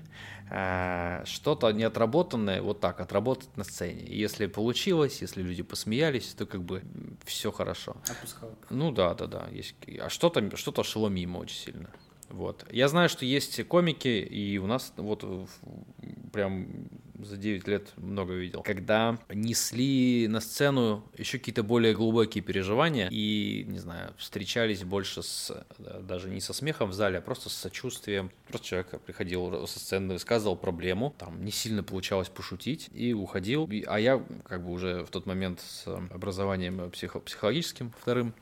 А, 0.50 1.22
что-то 1.24 1.70
неотработанное, 1.70 2.60
вот 2.60 2.80
так, 2.80 3.00
отработать 3.00 3.56
на 3.56 3.64
сцене. 3.64 4.02
И 4.02 4.18
если 4.18 4.46
получилось, 4.46 5.20
если 5.20 5.42
люди 5.42 5.62
посмеялись, 5.62 6.34
то 6.34 6.46
как 6.46 6.62
бы 6.62 6.82
все 7.24 7.50
хорошо. 7.50 7.96
Отпускал. 8.08 8.50
Ну 8.70 8.92
да, 8.92 9.14
да, 9.14 9.26
да. 9.26 9.48
Есть... 9.50 9.74
А 10.00 10.08
что-то 10.08 10.56
что 10.56 10.82
шло 10.82 11.08
мимо 11.08 11.38
очень 11.38 11.56
сильно. 11.56 11.90
Вот. 12.28 12.66
Я 12.70 12.88
знаю, 12.88 13.08
что 13.08 13.24
есть 13.24 13.66
комики, 13.68 14.08
и 14.08 14.58
у 14.58 14.66
нас 14.66 14.92
вот 14.96 15.24
прям 16.32 16.88
за 17.18 17.36
9 17.36 17.68
лет 17.68 17.92
много 17.96 18.34
видел, 18.34 18.62
когда 18.62 19.18
несли 19.32 20.26
на 20.28 20.40
сцену 20.40 21.04
еще 21.16 21.38
какие-то 21.38 21.62
более 21.62 21.94
глубокие 21.94 22.42
переживания 22.42 23.08
и, 23.10 23.64
не 23.68 23.78
знаю, 23.78 24.12
встречались 24.18 24.82
больше 24.84 25.22
с, 25.22 25.52
даже 25.78 26.28
не 26.28 26.40
со 26.40 26.52
смехом 26.52 26.90
в 26.90 26.92
зале, 26.92 27.18
а 27.18 27.20
просто 27.20 27.48
с 27.48 27.54
сочувствием. 27.54 28.30
Просто 28.48 28.66
человек 28.66 29.00
приходил 29.02 29.66
со 29.66 29.78
сцены, 29.78 30.14
высказывал 30.14 30.56
проблему, 30.56 31.14
там 31.18 31.44
не 31.44 31.50
сильно 31.50 31.82
получалось 31.82 32.28
пошутить 32.28 32.88
и 32.92 33.12
уходил. 33.12 33.68
А 33.86 33.98
я 33.98 34.22
как 34.44 34.64
бы 34.64 34.72
уже 34.72 35.04
в 35.04 35.10
тот 35.10 35.26
момент 35.26 35.60
с 35.60 35.86
образованием 35.86 36.90
психо 36.90 37.20
психологическим 37.20 37.92
вторым 38.00 38.34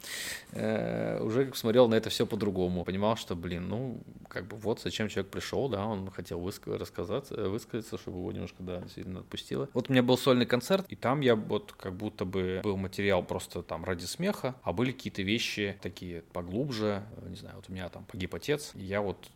э, 0.52 1.20
уже 1.22 1.52
смотрел 1.54 1.88
на 1.88 1.94
это 1.94 2.10
все 2.10 2.26
по-другому. 2.26 2.84
Понимал, 2.84 3.16
что, 3.16 3.36
блин, 3.36 3.68
ну, 3.68 4.00
как 4.28 4.46
бы 4.46 4.56
вот 4.56 4.80
зачем 4.80 5.08
человек 5.08 5.30
пришел, 5.30 5.68
да, 5.68 5.84
он 5.84 6.10
хотел 6.10 6.40
высказать, 6.40 6.80
рассказать, 6.80 7.30
высказаться, 7.30 7.98
чтобы 7.98 8.18
его 8.18 8.32
немножко 8.32 8.61
да, 8.64 8.80
действительно 8.80 9.20
отпустила. 9.20 9.68
Вот 9.74 9.88
у 9.88 9.92
меня 9.92 10.02
был 10.02 10.16
сольный 10.16 10.46
концерт, 10.46 10.86
и 10.88 10.96
там 10.96 11.20
я 11.20 11.34
вот 11.34 11.72
как 11.72 11.94
будто 11.94 12.24
бы 12.24 12.60
был 12.62 12.76
материал 12.76 13.22
просто 13.22 13.62
там 13.62 13.84
ради 13.84 14.04
смеха, 14.04 14.54
а 14.62 14.72
были 14.72 14.92
какие-то 14.92 15.22
вещи 15.22 15.78
такие 15.82 16.22
поглубже, 16.32 17.04
не 17.28 17.36
знаю, 17.36 17.56
вот 17.56 17.68
у 17.68 17.72
меня 17.72 17.88
там 17.88 18.04
погиб 18.04 18.34
отец, 18.34 18.72
и 18.74 18.82
я 18.82 19.00
вот 19.00 19.30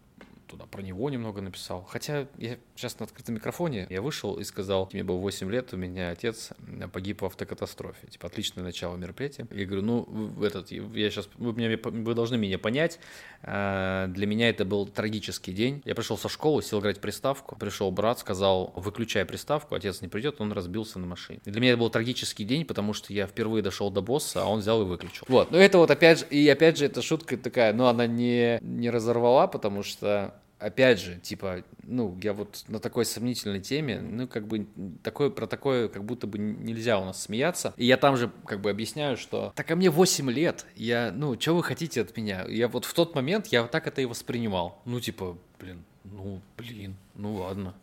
туда 0.47 0.67
про 0.67 0.83
него 0.83 1.11
немного 1.11 1.41
написал. 1.41 1.85
Хотя 1.89 2.27
я 2.39 2.59
сейчас 2.75 2.99
на 2.99 3.05
открытом 3.05 3.35
микрофоне, 3.35 3.87
я 3.91 4.03
вышел 4.03 4.35
и 4.35 4.45
сказал, 4.45 4.89
мне 4.93 5.05
было 5.05 5.17
8 5.19 5.51
лет, 5.51 5.73
у 5.73 5.77
меня 5.77 6.11
отец 6.11 6.51
погиб 6.93 7.23
в 7.23 7.27
автокатастрофе. 7.27 8.07
Типа, 8.09 8.29
отличное 8.29 8.65
начало 8.65 8.97
мероприятия. 8.97 9.47
Я 9.51 9.67
говорю, 9.67 9.83
ну, 9.83 10.45
этот, 10.45 10.71
я 10.71 11.11
сейчас, 11.11 11.29
вы, 11.37 11.53
меня, 11.53 11.79
вы 11.83 12.15
должны 12.15 12.37
меня 12.37 12.59
понять. 12.59 12.99
А, 13.43 14.07
для 14.09 14.27
меня 14.27 14.49
это 14.49 14.65
был 14.65 14.87
трагический 14.87 15.53
день. 15.53 15.83
Я 15.85 15.95
пришел 15.95 16.17
со 16.17 16.29
школы, 16.29 16.63
сел 16.63 16.81
играть 16.81 17.01
приставку. 17.01 17.57
Пришел 17.57 17.91
брат, 17.91 18.19
сказал, 18.19 18.73
выключай 18.77 19.25
приставку, 19.25 19.75
отец 19.75 20.01
не 20.01 20.09
придет, 20.09 20.41
он 20.41 20.53
разбился 20.53 20.99
на 20.99 21.07
машине. 21.07 21.41
И 21.45 21.51
для 21.51 21.61
меня 21.61 21.73
это 21.73 21.81
был 21.81 21.91
трагический 21.91 22.45
день, 22.45 22.65
потому 22.65 22.93
что 22.93 23.13
я 23.13 23.27
впервые 23.27 23.63
дошел 23.63 23.91
до 23.91 24.03
босса, 24.03 24.43
а 24.43 24.47
он 24.47 24.61
взял 24.61 24.83
и 24.83 24.85
выключил. 24.85 25.25
Вот, 25.29 25.51
ну 25.51 25.59
это 25.59 25.79
вот 25.79 25.91
опять 25.91 26.21
же, 26.21 26.27
и 26.31 26.49
опять 26.49 26.79
же, 26.79 26.87
эта 26.87 27.03
шутка 27.03 27.37
такая, 27.37 27.73
ну 27.73 27.87
она 27.87 28.07
не, 28.07 28.59
не 28.61 28.91
разорвала, 28.91 29.47
потому 29.47 29.83
что 29.83 30.36
опять 30.59 31.01
же, 31.01 31.19
типа, 31.19 31.65
ну, 31.83 32.19
я 32.23 32.33
вот 32.33 32.65
на 32.69 32.81
такой 32.81 33.05
сомнительной 33.05 33.61
теме, 33.61 34.01
ну, 34.01 34.27
как 34.27 34.47
бы, 34.47 34.67
такое, 35.03 35.31
про 35.31 35.47
такое, 35.47 35.89
как 35.89 36.05
будто 36.05 36.27
бы 36.27 36.39
нельзя 36.39 36.99
у 36.99 37.05
нас 37.05 37.23
смеяться. 37.23 37.75
И 37.77 37.85
я 37.85 37.97
там 37.97 38.17
же, 38.17 38.31
как 38.47 38.61
бы, 38.61 38.71
объясняю, 38.71 39.17
что, 39.17 39.53
так 39.55 39.71
а 39.71 39.77
мне 39.77 39.91
8 39.91 40.31
лет, 40.31 40.67
я, 40.75 41.13
ну, 41.15 41.39
что 41.39 41.55
вы 41.55 41.63
хотите 41.63 42.01
от 42.01 42.17
меня? 42.17 42.45
Я 42.49 42.69
вот 42.69 42.85
в 42.85 42.95
тот 42.95 43.15
момент, 43.15 43.49
я 43.49 43.63
вот 43.63 43.71
так 43.71 43.87
это 43.87 44.01
и 44.01 44.07
воспринимал. 44.07 44.81
Ну, 44.85 45.01
типа, 45.01 45.37
блин, 45.59 45.85
ну, 46.05 46.41
блин, 46.57 46.97
ну, 47.15 47.35
ладно. 47.35 47.75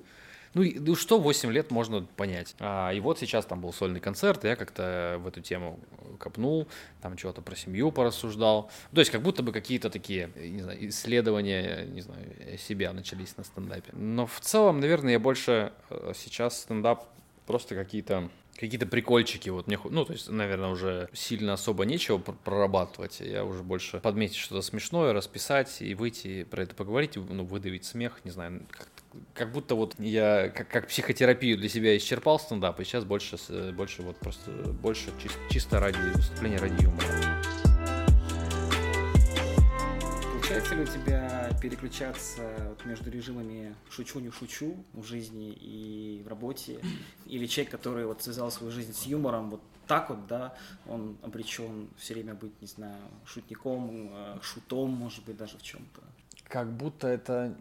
Ну, 0.53 0.63
ну 0.75 0.95
что 0.95 1.19
8 1.19 1.51
лет 1.51 1.71
можно 1.71 2.03
понять. 2.15 2.55
А, 2.59 2.91
и 2.91 2.99
вот 2.99 3.19
сейчас 3.19 3.45
там 3.45 3.61
был 3.61 3.73
сольный 3.73 3.99
концерт, 3.99 4.45
и 4.45 4.47
я 4.47 4.55
как-то 4.55 5.17
в 5.19 5.27
эту 5.27 5.41
тему 5.41 5.79
копнул, 6.19 6.67
там 7.01 7.17
чего-то 7.17 7.41
про 7.41 7.55
семью 7.55 7.91
порассуждал. 7.91 8.69
То 8.93 9.01
есть 9.01 9.11
как 9.11 9.21
будто 9.21 9.43
бы 9.43 9.51
какие-то 9.51 9.89
такие, 9.89 10.29
не 10.35 10.61
знаю, 10.61 10.89
исследования, 10.89 11.85
не 11.85 12.01
знаю, 12.01 12.25
себя 12.57 12.93
начались 12.93 13.35
на 13.37 13.43
стендапе. 13.43 13.91
Но 13.93 14.25
в 14.25 14.39
целом, 14.39 14.79
наверное, 14.79 15.13
я 15.13 15.19
больше 15.19 15.73
э, 15.89 16.13
сейчас 16.15 16.61
стендап 16.61 17.05
просто 17.45 17.75
какие-то 17.75 18.29
какие-то 18.55 18.85
прикольчики, 18.85 19.49
вот 19.49 19.65
мне, 19.65 19.79
ну, 19.83 20.05
то 20.05 20.13
есть, 20.13 20.29
наверное, 20.29 20.69
уже 20.69 21.09
сильно 21.11 21.53
особо 21.53 21.85
нечего 21.85 22.19
прорабатывать, 22.19 23.19
я 23.19 23.43
уже 23.43 23.63
больше 23.63 23.99
подметить 23.99 24.35
что-то 24.35 24.61
смешное, 24.61 25.11
расписать 25.11 25.81
и 25.81 25.95
выйти 25.95 26.43
про 26.43 26.61
это 26.61 26.75
поговорить, 26.75 27.15
ну, 27.15 27.43
выдавить 27.45 27.83
смех, 27.85 28.21
не 28.23 28.31
знаю, 28.31 28.61
как 28.69 28.87
как 29.33 29.51
будто 29.51 29.75
вот 29.75 29.95
я 29.99 30.49
как, 30.49 30.67
как 30.67 30.87
психотерапию 30.87 31.57
для 31.57 31.69
себя 31.69 31.95
исчерпал 31.97 32.39
стендап, 32.39 32.79
и 32.79 32.83
сейчас 32.83 33.03
больше, 33.03 33.37
больше 33.73 34.01
вот 34.01 34.17
просто 34.17 34.51
больше 34.51 35.11
чисто, 35.21 35.39
чисто 35.49 35.79
ради 35.79 35.97
выступления, 36.15 36.57
ради 36.57 36.83
юмора. 36.83 37.41
Получается 40.31 40.75
ли 40.75 40.81
у 40.83 40.85
тебя 40.85 41.49
переключаться 41.61 42.41
вот 42.69 42.85
между 42.85 43.09
режимами 43.09 43.75
шучу, 43.89 44.19
не 44.19 44.29
шучу 44.29 44.75
в 44.93 45.03
жизни 45.03 45.51
и 45.51 46.21
в 46.23 46.27
работе? 46.27 46.79
Или 47.25 47.47
человек, 47.47 47.71
который 47.71 48.05
вот 48.05 48.21
связал 48.21 48.51
свою 48.51 48.71
жизнь 48.71 48.93
с 48.93 49.03
юмором, 49.03 49.49
вот 49.49 49.61
так 49.87 50.09
вот, 50.09 50.27
да, 50.27 50.53
он 50.87 51.17
обречен 51.21 51.89
все 51.97 52.13
время 52.13 52.35
быть, 52.35 52.61
не 52.61 52.67
знаю, 52.67 52.97
шутником, 53.25 54.09
э, 54.11 54.39
шутом, 54.41 54.91
может 54.91 55.25
быть, 55.25 55.37
даже 55.37 55.57
в 55.57 55.61
чем-то. 55.61 56.01
Как 56.43 56.71
будто 56.71 57.07
это 57.07 57.55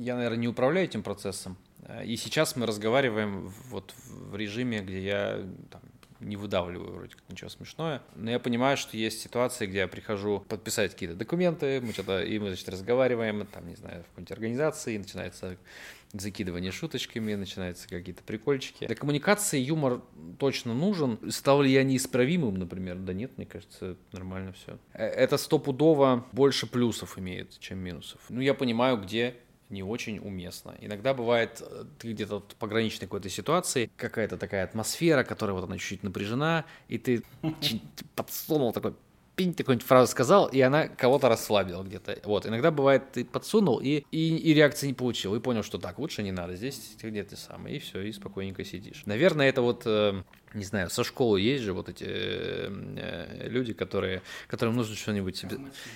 я, 0.00 0.16
наверное, 0.16 0.38
не 0.38 0.48
управляю 0.48 0.86
этим 0.86 1.02
процессом. 1.02 1.56
И 2.04 2.16
сейчас 2.16 2.56
мы 2.56 2.66
разговариваем 2.66 3.52
вот 3.68 3.94
в 4.08 4.34
режиме, 4.36 4.80
где 4.80 5.04
я 5.04 5.46
там, 5.70 5.82
не 6.24 6.36
выдавливаю 6.36 6.92
вроде 6.92 7.14
как 7.14 7.22
ничего 7.28 7.50
смешное. 7.50 8.02
Но 8.16 8.30
я 8.30 8.38
понимаю, 8.38 8.76
что 8.76 8.96
есть 8.96 9.20
ситуации, 9.20 9.66
где 9.66 9.78
я 9.78 9.88
прихожу 9.88 10.40
подписать 10.48 10.92
какие-то 10.92 11.14
документы, 11.14 11.80
мы 11.80 11.92
что-то, 11.92 12.22
и 12.22 12.38
мы, 12.38 12.48
значит, 12.48 12.68
разговариваем, 12.68 13.46
там, 13.46 13.68
не 13.68 13.76
знаю, 13.76 14.02
в 14.04 14.06
какой-нибудь 14.08 14.32
организации, 14.32 14.96
начинается 14.96 15.56
закидывание 16.12 16.70
шуточками, 16.70 17.34
начинаются 17.34 17.88
какие-то 17.88 18.22
прикольчики. 18.22 18.86
Для 18.86 18.94
коммуникации 18.94 19.58
юмор 19.58 20.00
точно 20.38 20.72
нужен. 20.72 21.18
Стал 21.30 21.62
ли 21.62 21.72
я 21.72 21.82
неисправимым, 21.82 22.54
например? 22.54 22.96
Да 22.96 23.12
нет, 23.12 23.36
мне 23.36 23.46
кажется, 23.46 23.96
нормально 24.12 24.52
все. 24.52 24.78
Э, 24.92 25.06
это 25.06 25.36
стопудово 25.36 26.24
больше 26.32 26.66
плюсов 26.66 27.18
имеет, 27.18 27.58
чем 27.58 27.78
минусов. 27.78 28.20
Ну, 28.28 28.40
я 28.40 28.54
понимаю, 28.54 28.96
где 28.98 29.34
не 29.74 29.82
очень 29.82 30.18
уместно. 30.18 30.74
Иногда 30.80 31.12
бывает, 31.12 31.60
э, 31.60 31.84
ты 31.98 32.12
где-то 32.12 32.40
в 32.40 32.56
пограничной 32.56 33.06
какой-то 33.06 33.28
ситуации, 33.28 33.90
какая-то 33.96 34.38
такая 34.38 34.64
атмосфера, 34.64 35.24
которая 35.24 35.54
вот 35.54 35.64
она 35.64 35.76
чуть-чуть 35.76 36.02
напряжена, 36.02 36.64
и 36.88 36.96
ты 36.96 37.22
подсунул 38.14 38.72
такой 38.72 38.94
пинь, 39.36 39.52
ты 39.52 39.64
какую-нибудь 39.64 39.86
фразу 39.86 40.10
сказал, 40.10 40.46
и 40.46 40.60
она 40.60 40.88
кого-то 40.88 41.28
расслабила 41.28 41.82
где-то. 41.82 42.18
Вот, 42.24 42.46
иногда 42.46 42.70
бывает, 42.70 43.12
ты 43.12 43.24
подсунул 43.24 43.80
и, 43.80 44.04
и, 44.10 44.36
и 44.36 44.54
реакции 44.54 44.86
не 44.86 44.94
получил, 44.94 45.34
и 45.34 45.40
понял, 45.40 45.62
что 45.62 45.78
так, 45.78 45.98
лучше 45.98 46.22
не 46.22 46.32
надо, 46.32 46.56
здесь 46.56 46.96
где 47.02 47.24
ты 47.24 47.36
сам, 47.36 47.66
и 47.66 47.78
все, 47.78 48.00
и 48.02 48.12
спокойненько 48.12 48.64
сидишь. 48.64 49.02
Наверное, 49.06 49.48
это 49.48 49.62
вот 49.62 49.82
э, 49.86 50.22
не 50.54 50.64
знаю, 50.64 50.88
со 50.88 51.04
школы 51.04 51.40
есть 51.40 51.64
же 51.64 51.72
вот 51.72 51.88
эти 51.88 52.04
э, 52.04 52.68
э, 52.96 53.48
люди, 53.48 53.72
которые, 53.72 54.22
которым 54.46 54.76
нужно 54.76 54.94
что-нибудь, 54.94 55.44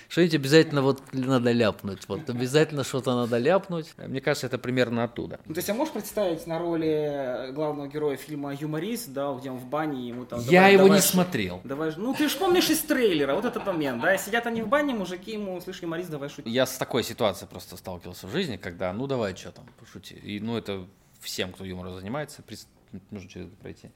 что-нибудь 0.09 0.35
обязательно 0.35 0.83
вот 0.83 1.01
надо 1.12 1.53
ляпнуть, 1.53 2.09
вот 2.09 2.29
обязательно 2.29 2.85
что-то 2.85 3.14
надо 3.14 3.38
ляпнуть. 3.38 3.94
Мне 3.97 4.21
кажется, 4.21 4.47
это 4.47 4.59
примерно 4.59 5.05
оттуда. 5.05 5.40
Ну, 5.47 5.55
то 5.55 5.59
есть, 5.59 5.71
а 5.71 5.75
можешь 5.75 5.94
представить 5.94 6.47
на 6.47 6.59
роли 6.59 7.53
главного 7.53 7.88
героя 7.88 8.16
фильма 8.16 8.55
«Юморист», 8.55 9.12
да, 9.12 9.33
где 9.35 9.51
он 9.51 9.59
в 9.59 9.66
бане, 9.66 10.09
ему 10.09 10.25
там... 10.25 10.40
Я 10.40 10.61
давай, 10.61 10.73
его 10.73 10.85
давай, 10.85 10.99
не 10.99 11.03
смотрел. 11.03 11.61
Давай, 11.64 11.92
ну, 11.97 12.14
ты 12.14 12.29
же 12.29 12.37
помнишь 12.37 12.68
из 12.71 12.81
трейлера, 12.81 13.35
вот 13.35 13.44
этот 13.44 13.64
момент, 13.64 14.03
да, 14.03 14.16
сидят 14.18 14.47
они 14.47 14.62
в 14.62 14.68
бане, 14.68 14.94
мужики 14.94 15.33
ему, 15.33 15.61
слышь, 15.61 15.81
юморист, 15.83 16.11
давай 16.11 16.29
шутить. 16.29 16.53
Я 16.53 16.66
с 16.66 16.77
такой 16.77 17.05
ситуацией 17.05 17.49
просто 17.49 17.77
сталкивался 17.77 18.27
в 18.27 18.33
жизни, 18.33 18.57
когда, 18.57 18.92
ну, 18.92 19.07
давай, 19.07 19.37
что 19.37 19.53
там, 19.53 19.66
пошути. 19.79 20.16
И, 20.16 20.40
ну, 20.40 20.57
это 20.57 20.85
всем, 21.21 21.53
кто 21.53 21.64
юмором 21.64 21.94
занимается, 21.94 22.42
нужно 23.11 23.29
через 23.29 23.47
это 23.47 23.57
пройти. 23.57 23.90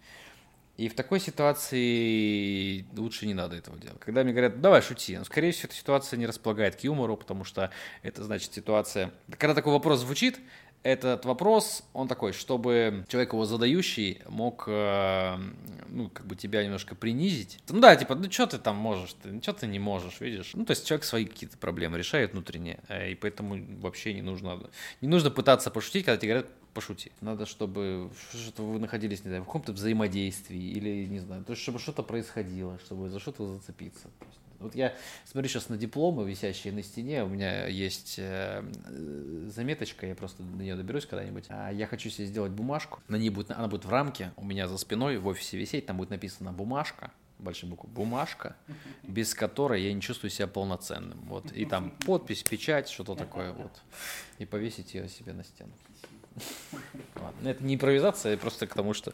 И 0.77 0.89
в 0.89 0.95
такой 0.95 1.21
ситуации 1.21 2.87
лучше 2.97 3.27
не 3.27 3.35
надо 3.35 3.57
этого 3.57 3.79
делать. 3.79 4.01
Когда 4.01 4.25
мне 4.25 4.33
говорят, 4.33 4.61
давай 4.61 4.81
шути, 4.81 5.17
но, 5.19 5.25
скорее 5.25 5.53
всего, 5.53 5.67
эта 5.67 5.77
ситуация 5.77 6.17
не 6.17 6.27
располагает 6.27 6.77
к 6.77 6.81
юмору, 6.81 7.17
потому 7.17 7.45
что 7.45 7.71
это 8.03 8.25
значит 8.25 8.55
ситуация... 8.55 9.13
Когда 9.39 9.55
такой 9.55 9.73
вопрос 9.73 10.01
звучит, 10.01 10.41
этот 10.83 11.25
вопрос, 11.25 11.85
он 11.93 12.09
такой, 12.09 12.33
чтобы 12.33 13.05
человек 13.09 13.33
его 13.33 13.45
задающий 13.45 14.21
мог, 14.29 14.65
э, 14.67 15.37
ну, 15.89 16.11
как 16.11 16.27
бы 16.27 16.35
тебя 16.35 16.65
немножко 16.65 16.95
принизить. 16.95 17.59
Ну 17.69 17.81
да, 17.81 17.95
типа, 17.95 18.15
ну 18.15 18.31
что 18.31 18.47
ты 18.47 18.59
там 18.59 18.77
можешь, 18.77 19.15
ты, 19.23 19.41
что 19.41 19.53
ты 19.53 19.67
не 19.69 19.79
можешь, 19.79 20.21
видишь? 20.21 20.51
Ну, 20.55 20.65
то 20.65 20.73
есть 20.73 20.87
человек 20.87 21.05
свои 21.05 21.25
какие-то 21.25 21.57
проблемы 21.57 21.99
решает 21.99 22.33
внутренние, 22.33 22.81
э, 22.89 23.13
и 23.13 23.15
поэтому 23.15 23.65
вообще 23.81 24.13
не 24.13 24.23
нужно, 24.23 24.59
не 25.01 25.09
нужно 25.09 25.31
пытаться 25.31 25.71
пошутить, 25.71 26.05
когда 26.05 26.17
тебе 26.17 26.33
говорят, 26.33 26.51
пошути. 26.73 27.13
Надо, 27.21 27.47
чтобы, 27.47 28.11
чтобы 28.33 28.73
вы 28.73 28.79
находились, 28.79 29.25
не 29.25 29.29
знаю, 29.29 29.43
в 29.43 29.47
каком-то 29.47 29.73
взаимодействии 29.73 30.61
или, 30.61 31.07
не 31.07 31.21
знаю, 31.21 31.45
то 31.45 31.53
есть, 31.53 31.63
чтобы 31.63 31.79
что-то 31.79 32.03
происходило, 32.03 32.79
чтобы 32.85 33.11
за 33.11 33.21
что-то 33.21 33.47
зацепиться. 33.47 34.09
Вот 34.63 34.75
я 34.77 34.95
смотрю 35.25 35.49
сейчас 35.49 35.69
на 35.69 35.77
дипломы, 35.77 36.29
висящие 36.29 36.73
на 36.73 36.83
стене, 36.83 37.25
у 37.25 37.29
меня 37.29 37.67
есть 37.67 38.15
э, 38.19 38.63
заметочка, 39.49 40.07
я 40.07 40.15
просто 40.15 40.43
до 40.43 40.63
нее 40.63 40.77
доберусь 40.77 41.05
когда-нибудь. 41.05 41.47
А 41.49 41.71
я 41.71 41.87
хочу 41.87 42.11
себе 42.11 42.27
сделать 42.27 42.53
бумажку, 42.53 43.01
на 43.09 43.17
ней 43.17 43.31
будет, 43.31 43.51
она 43.51 43.67
будет 43.67 43.85
в 43.85 43.91
рамке, 43.91 44.33
у 44.37 44.45
меня 44.45 44.69
за 44.69 44.79
спиной 44.79 45.19
в 45.19 45.27
офисе 45.27 45.59
висеть, 45.59 45.87
там 45.87 45.97
будет 45.97 46.11
написано 46.11 46.53
бумажка, 46.53 47.11
большой 47.43 47.69
буквы 47.69 47.91
бумажка, 47.91 48.57
без 49.03 49.35
которой 49.35 49.83
я 49.83 49.93
не 49.93 50.01
чувствую 50.01 50.31
себя 50.31 50.47
полноценным. 50.47 51.21
Вот. 51.23 51.53
И 51.53 51.65
там 51.67 51.91
подпись, 52.07 52.43
печать, 52.43 52.89
что-то 52.89 53.15
такое. 53.15 53.53
Вот. 53.53 53.83
И 54.39 54.47
повесить 54.47 54.95
ее 54.95 55.09
себе 55.09 55.33
на 55.33 55.45
стену. 55.45 55.73
Ладно, 57.21 57.49
это 57.49 57.65
не 57.65 57.75
импровизация, 57.75 58.37
просто 58.37 58.67
к 58.67 58.75
тому, 58.75 58.95
что 58.95 59.13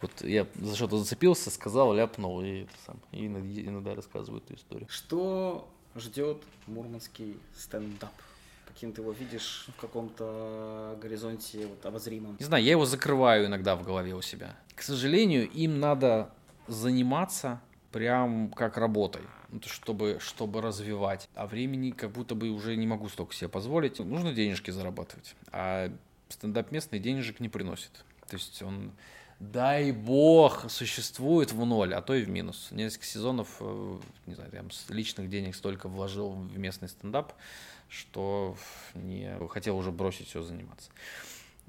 вот 0.00 0.10
я 0.22 0.46
за 0.54 0.76
что-то 0.76 0.98
зацепился, 0.98 1.50
сказал, 1.50 1.92
ляпнул, 1.94 2.40
и, 2.42 2.66
сам, 2.86 3.00
и 3.12 3.26
иногда 3.26 3.94
рассказываю 3.94 4.42
эту 4.42 4.54
историю. 4.54 4.88
Что 4.88 5.68
ждет 5.96 6.42
мурманский 6.66 7.36
стендап? 7.56 8.12
Каким 8.66 8.92
ты 8.92 9.02
его 9.02 9.12
видишь 9.12 9.66
в 9.76 9.80
каком-то 9.80 10.96
горизонте 11.02 11.66
вот, 11.66 11.84
обозримом? 11.84 12.36
Не 12.38 12.46
знаю, 12.46 12.64
я 12.64 12.70
его 12.70 12.86
закрываю 12.86 13.46
иногда 13.46 13.76
в 13.76 13.84
голове 13.84 14.14
у 14.14 14.22
себя. 14.22 14.56
К 14.74 14.82
сожалению, 14.82 15.50
им 15.50 15.80
надо 15.80 16.32
заниматься 16.66 17.60
прям 17.90 18.50
как 18.50 18.78
работой 18.78 19.22
ну, 19.52 19.60
чтобы, 19.66 20.18
чтобы 20.20 20.60
развивать. 20.60 21.28
А 21.34 21.46
времени 21.46 21.90
как 21.90 22.10
будто 22.12 22.34
бы 22.34 22.50
уже 22.50 22.76
не 22.76 22.86
могу 22.86 23.08
столько 23.08 23.34
себе 23.34 23.48
позволить. 23.48 23.98
Нужно 23.98 24.32
денежки 24.32 24.70
зарабатывать. 24.70 25.34
А 25.52 25.92
стендап 26.30 26.72
местный 26.72 26.98
денежек 26.98 27.40
не 27.40 27.48
приносит. 27.48 28.04
То 28.28 28.36
есть 28.36 28.62
он, 28.62 28.92
дай 29.38 29.92
бог, 29.92 30.70
существует 30.70 31.52
в 31.52 31.64
ноль, 31.64 31.94
а 31.94 32.02
то 32.02 32.14
и 32.14 32.22
в 32.22 32.28
минус. 32.28 32.68
Несколько 32.70 33.06
сезонов, 33.06 33.56
э, 33.60 33.98
не 34.26 34.34
знаю, 34.34 34.50
я 34.52 34.64
личных 34.94 35.28
денег 35.28 35.54
столько 35.54 35.88
вложил 35.88 36.30
в 36.30 36.58
местный 36.58 36.88
стендап, 36.88 37.32
что 37.88 38.56
не 38.94 39.36
хотел 39.48 39.76
уже 39.76 39.90
бросить 39.90 40.28
все 40.28 40.42
заниматься. 40.42 40.90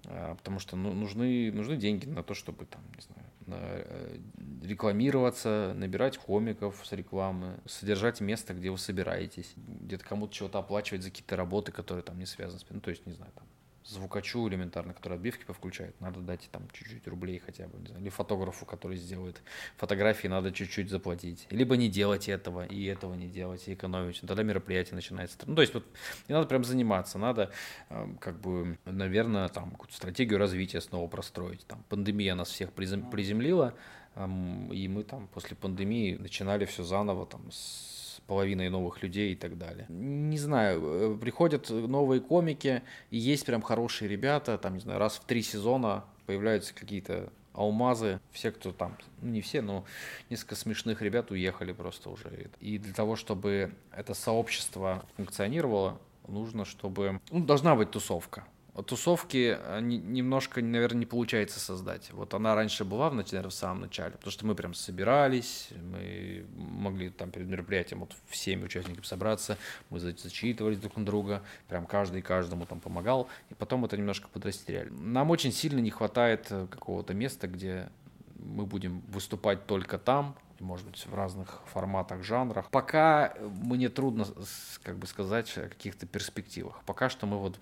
А, 0.05 0.35
потому 0.35 0.59
что 0.59 0.75
ну, 0.75 0.93
нужны, 0.93 1.51
нужны 1.51 1.77
деньги 1.77 2.05
на 2.05 2.23
то, 2.23 2.33
чтобы 2.33 2.65
там, 2.65 2.81
не 2.95 3.01
знаю, 3.01 3.27
на, 3.45 3.57
э, 3.59 4.17
рекламироваться, 4.63 5.73
набирать 5.75 6.17
комиков 6.17 6.81
с 6.83 6.91
рекламы, 6.91 7.59
содержать 7.65 8.21
место, 8.21 8.53
где 8.53 8.71
вы 8.71 8.77
собираетесь, 8.77 9.53
где-то 9.55 10.03
кому-то 10.05 10.33
чего-то 10.33 10.59
оплачивать 10.59 11.03
за 11.03 11.09
какие-то 11.09 11.35
работы, 11.35 11.71
которые 11.71 12.03
там 12.03 12.17
не 12.17 12.25
связаны 12.25 12.59
с... 12.59 12.65
Ну, 12.69 12.79
то 12.79 12.89
есть, 12.89 13.05
не 13.05 13.13
знаю, 13.13 13.31
там, 13.35 13.45
звукачу 13.91 14.47
элементарно, 14.47 14.93
который 14.93 15.15
отбивки 15.15 15.45
повключает, 15.45 15.99
надо 16.01 16.19
дать 16.19 16.49
там 16.51 16.67
чуть-чуть 16.73 17.07
рублей 17.07 17.39
хотя 17.39 17.67
бы, 17.67 17.77
знаю, 17.85 18.01
или 18.01 18.09
фотографу, 18.09 18.65
который 18.65 18.97
сделает 18.97 19.41
фотографии, 19.77 20.27
надо 20.27 20.51
чуть-чуть 20.51 20.89
заплатить. 20.89 21.47
Либо 21.49 21.77
не 21.77 21.89
делать 21.89 22.29
этого, 22.29 22.65
и 22.65 22.85
этого 22.85 23.13
не 23.13 23.27
делать, 23.27 23.67
и 23.67 23.73
экономить. 23.73 24.21
Тогда 24.21 24.43
мероприятие 24.43 24.95
начинается. 24.95 25.37
Ну, 25.45 25.55
то 25.55 25.61
есть 25.61 25.73
вот 25.73 25.85
не 26.27 26.33
надо 26.33 26.47
прям 26.47 26.63
заниматься, 26.63 27.17
надо 27.17 27.51
эм, 27.89 28.17
как 28.17 28.39
бы, 28.39 28.77
наверное, 28.85 29.47
там 29.49 29.71
какую-то 29.71 29.95
стратегию 29.95 30.39
развития 30.39 30.81
снова 30.81 31.07
простроить. 31.07 31.65
Там 31.67 31.83
пандемия 31.89 32.35
нас 32.35 32.49
всех 32.49 32.71
приземлила, 32.73 33.75
эм, 34.15 34.71
и 34.71 34.87
мы 34.87 35.03
там 35.03 35.27
после 35.27 35.55
пандемии 35.55 36.15
начинали 36.15 36.65
все 36.65 36.83
заново 36.83 37.25
там 37.25 37.51
с 37.51 38.00
половиной 38.27 38.69
новых 38.69 39.01
людей 39.03 39.33
и 39.33 39.35
так 39.35 39.57
далее. 39.57 39.85
Не 39.89 40.37
знаю, 40.37 40.81
э, 40.83 41.17
приходят 41.19 41.69
новые 41.69 42.21
комики, 42.21 42.81
и 43.09 43.17
есть 43.17 43.45
прям 43.45 43.61
хорошие 43.61 44.09
ребята, 44.09 44.57
там, 44.57 44.75
не 44.75 44.79
знаю, 44.79 44.99
раз 44.99 45.17
в 45.17 45.25
три 45.25 45.41
сезона 45.41 46.05
появляются 46.25 46.73
какие-то 46.73 47.29
алмазы, 47.53 48.19
все, 48.31 48.51
кто 48.51 48.71
там, 48.71 48.97
ну 49.21 49.29
не 49.29 49.41
все, 49.41 49.61
но 49.61 49.83
несколько 50.29 50.55
смешных 50.55 51.01
ребят 51.01 51.31
уехали 51.31 51.73
просто 51.73 52.09
уже. 52.09 52.49
И 52.59 52.77
для 52.77 52.93
того, 52.93 53.15
чтобы 53.15 53.73
это 53.91 54.13
сообщество 54.13 55.05
функционировало, 55.17 55.99
нужно, 56.27 56.65
чтобы... 56.65 57.19
Ну, 57.29 57.43
должна 57.43 57.75
быть 57.75 57.91
тусовка 57.91 58.45
тусовки 58.85 59.57
немножко, 59.81 60.61
наверное, 60.61 60.99
не 60.99 61.05
получается 61.05 61.59
создать. 61.59 62.09
Вот 62.11 62.33
она 62.33 62.55
раньше 62.55 62.85
была, 62.85 63.09
в, 63.09 63.15
наверное, 63.15 63.49
в 63.49 63.53
самом 63.53 63.81
начале, 63.81 64.11
потому 64.11 64.31
что 64.31 64.45
мы 64.45 64.55
прям 64.55 64.73
собирались, 64.73 65.69
мы 65.91 66.45
могли 66.55 67.09
там 67.09 67.31
перед 67.31 67.47
мероприятием 67.47 67.99
вот 67.99 68.15
всеми 68.27 68.65
участниками 68.65 69.03
собраться, 69.03 69.57
мы 69.89 69.99
зачитывались 69.99 70.77
друг 70.79 70.95
на 70.95 71.05
друга, 71.05 71.41
прям 71.67 71.85
каждый 71.85 72.21
каждому 72.21 72.65
там 72.65 72.79
помогал, 72.79 73.27
и 73.49 73.53
потом 73.53 73.83
это 73.83 73.97
немножко 73.97 74.29
подрастеряли. 74.29 74.89
Нам 74.89 75.31
очень 75.31 75.51
сильно 75.51 75.79
не 75.79 75.91
хватает 75.91 76.47
э, 76.49 76.67
какого-то 76.69 77.13
места, 77.13 77.47
где 77.47 77.89
мы 78.35 78.65
будем 78.65 79.01
выступать 79.01 79.65
только 79.67 79.97
там, 79.97 80.35
может 80.59 80.85
быть, 80.85 81.05
в 81.05 81.13
разных 81.13 81.61
форматах, 81.65 82.23
жанрах. 82.23 82.69
Пока 82.69 83.33
мне 83.39 83.89
трудно 83.89 84.25
как 84.83 84.97
бы 84.97 85.07
сказать 85.07 85.57
о 85.57 85.67
каких-то 85.67 86.05
перспективах. 86.05 86.81
Пока 86.85 87.09
что 87.09 87.25
мы 87.25 87.37
вот 87.39 87.59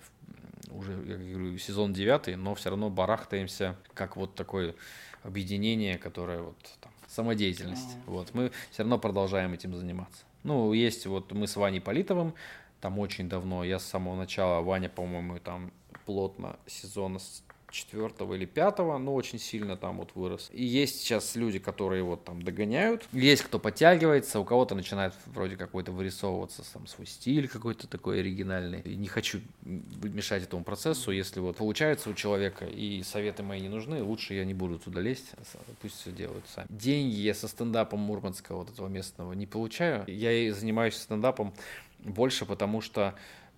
уже, 0.70 0.92
я 0.92 1.16
говорю, 1.16 1.58
сезон 1.58 1.92
девятый, 1.92 2.36
но 2.36 2.54
все 2.54 2.70
равно 2.70 2.90
барахтаемся 2.90 3.76
как 3.94 4.16
вот 4.16 4.34
такое 4.34 4.74
объединение, 5.22 5.98
которое 5.98 6.42
вот 6.42 6.56
там, 6.80 6.92
самодеятельность. 7.08 7.88
Mm-hmm. 7.88 8.10
Вот, 8.10 8.34
мы 8.34 8.50
все 8.70 8.82
равно 8.82 8.98
продолжаем 8.98 9.52
этим 9.52 9.74
заниматься. 9.74 10.24
Ну, 10.42 10.72
есть 10.72 11.06
вот 11.06 11.32
мы 11.32 11.46
с 11.46 11.56
Ваней 11.56 11.80
Политовым, 11.80 12.34
там 12.80 12.98
очень 12.98 13.28
давно, 13.28 13.64
я 13.64 13.78
с 13.78 13.84
самого 13.84 14.16
начала, 14.16 14.62
Ваня, 14.62 14.88
по-моему, 14.88 15.38
там 15.38 15.72
плотно 16.06 16.58
сезона 16.66 17.18
с 17.18 17.42
четвертого 17.72 18.34
или 18.34 18.44
пятого, 18.44 18.98
но 18.98 19.14
очень 19.14 19.38
сильно 19.38 19.76
там 19.76 19.98
вот 19.98 20.10
вырос. 20.14 20.50
И 20.52 20.64
есть 20.64 21.00
сейчас 21.00 21.36
люди, 21.36 21.58
которые 21.58 22.02
вот 22.02 22.24
там 22.24 22.42
догоняют. 22.42 23.08
Есть 23.12 23.42
кто 23.42 23.58
подтягивается, 23.58 24.40
у 24.40 24.44
кого-то 24.44 24.74
начинает 24.74 25.14
вроде 25.26 25.56
какой-то 25.56 25.92
вырисовываться 25.92 26.64
сам 26.64 26.86
свой 26.86 27.06
стиль 27.06 27.48
какой-то 27.48 27.86
такой 27.86 28.20
оригинальный. 28.20 28.80
И 28.80 28.96
не 28.96 29.08
хочу 29.08 29.40
мешать 29.62 30.42
этому 30.42 30.64
процессу. 30.64 31.10
Если 31.10 31.40
вот 31.40 31.56
получается 31.56 32.10
у 32.10 32.14
человека 32.14 32.66
и 32.66 33.02
советы 33.02 33.42
мои 33.42 33.60
не 33.60 33.68
нужны, 33.68 34.02
лучше 34.02 34.34
я 34.34 34.44
не 34.44 34.54
буду 34.54 34.78
туда 34.78 35.00
лезть, 35.00 35.32
пусть 35.80 36.00
все 36.00 36.12
делают 36.12 36.44
сами. 36.48 36.66
Деньги 36.70 37.16
я 37.16 37.34
со 37.34 37.48
стендапом 37.48 38.00
Мурманского 38.00 38.58
вот 38.58 38.70
этого 38.70 38.88
местного 38.88 39.32
не 39.32 39.46
получаю. 39.46 40.04
Я 40.06 40.32
и 40.32 40.50
занимаюсь 40.50 40.96
стендапом 40.96 41.52
больше, 41.98 42.46
потому 42.46 42.80
что 42.80 43.14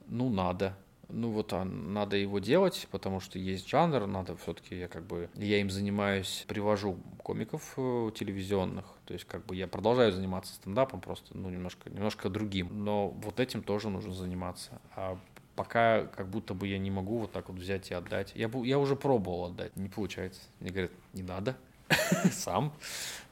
ну 0.09 0.29
надо 0.29 0.77
ну 1.13 1.31
вот 1.31 1.53
а 1.53 1.65
надо 1.65 2.17
его 2.17 2.39
делать, 2.39 2.89
потому 2.91 3.21
что 3.21 3.39
есть 3.39 3.69
жанр, 3.69 4.07
надо 4.07 4.37
все-таки 4.37 4.79
я 4.79 4.89
как 4.89 5.05
бы 5.05 5.29
я 5.35 5.61
им 5.61 5.71
занимаюсь, 5.71 6.45
привожу 6.49 6.99
комиков 7.23 7.75
э, 7.77 8.11
телевизионных, 8.15 8.87
то 9.05 9.15
есть 9.15 9.27
как 9.27 9.47
бы 9.47 9.55
я 9.55 9.69
продолжаю 9.69 10.13
заниматься 10.13 10.55
стендапом 10.55 11.01
просто 11.01 11.37
ну 11.37 11.51
немножко 11.51 11.91
немножко 11.91 12.29
другим, 12.29 12.85
но 12.85 13.09
вот 13.09 13.41
этим 13.41 13.63
тоже 13.63 13.89
нужно 13.91 14.15
заниматься. 14.15 14.81
А 14.97 15.19
пока 15.55 16.05
как 16.07 16.29
будто 16.29 16.55
бы 16.55 16.67
я 16.67 16.79
не 16.79 16.91
могу 16.91 17.19
вот 17.19 17.33
так 17.33 17.49
вот 17.49 17.59
взять 17.59 17.91
и 17.91 17.95
отдать. 17.95 18.33
Я, 18.35 18.51
я 18.65 18.79
уже 18.79 18.97
пробовал 18.97 19.47
отдать, 19.47 19.77
не 19.77 19.89
получается. 19.89 20.41
Мне 20.61 20.71
говорят, 20.71 20.93
не 21.13 21.23
надо, 21.23 21.57
сам. 22.33 22.73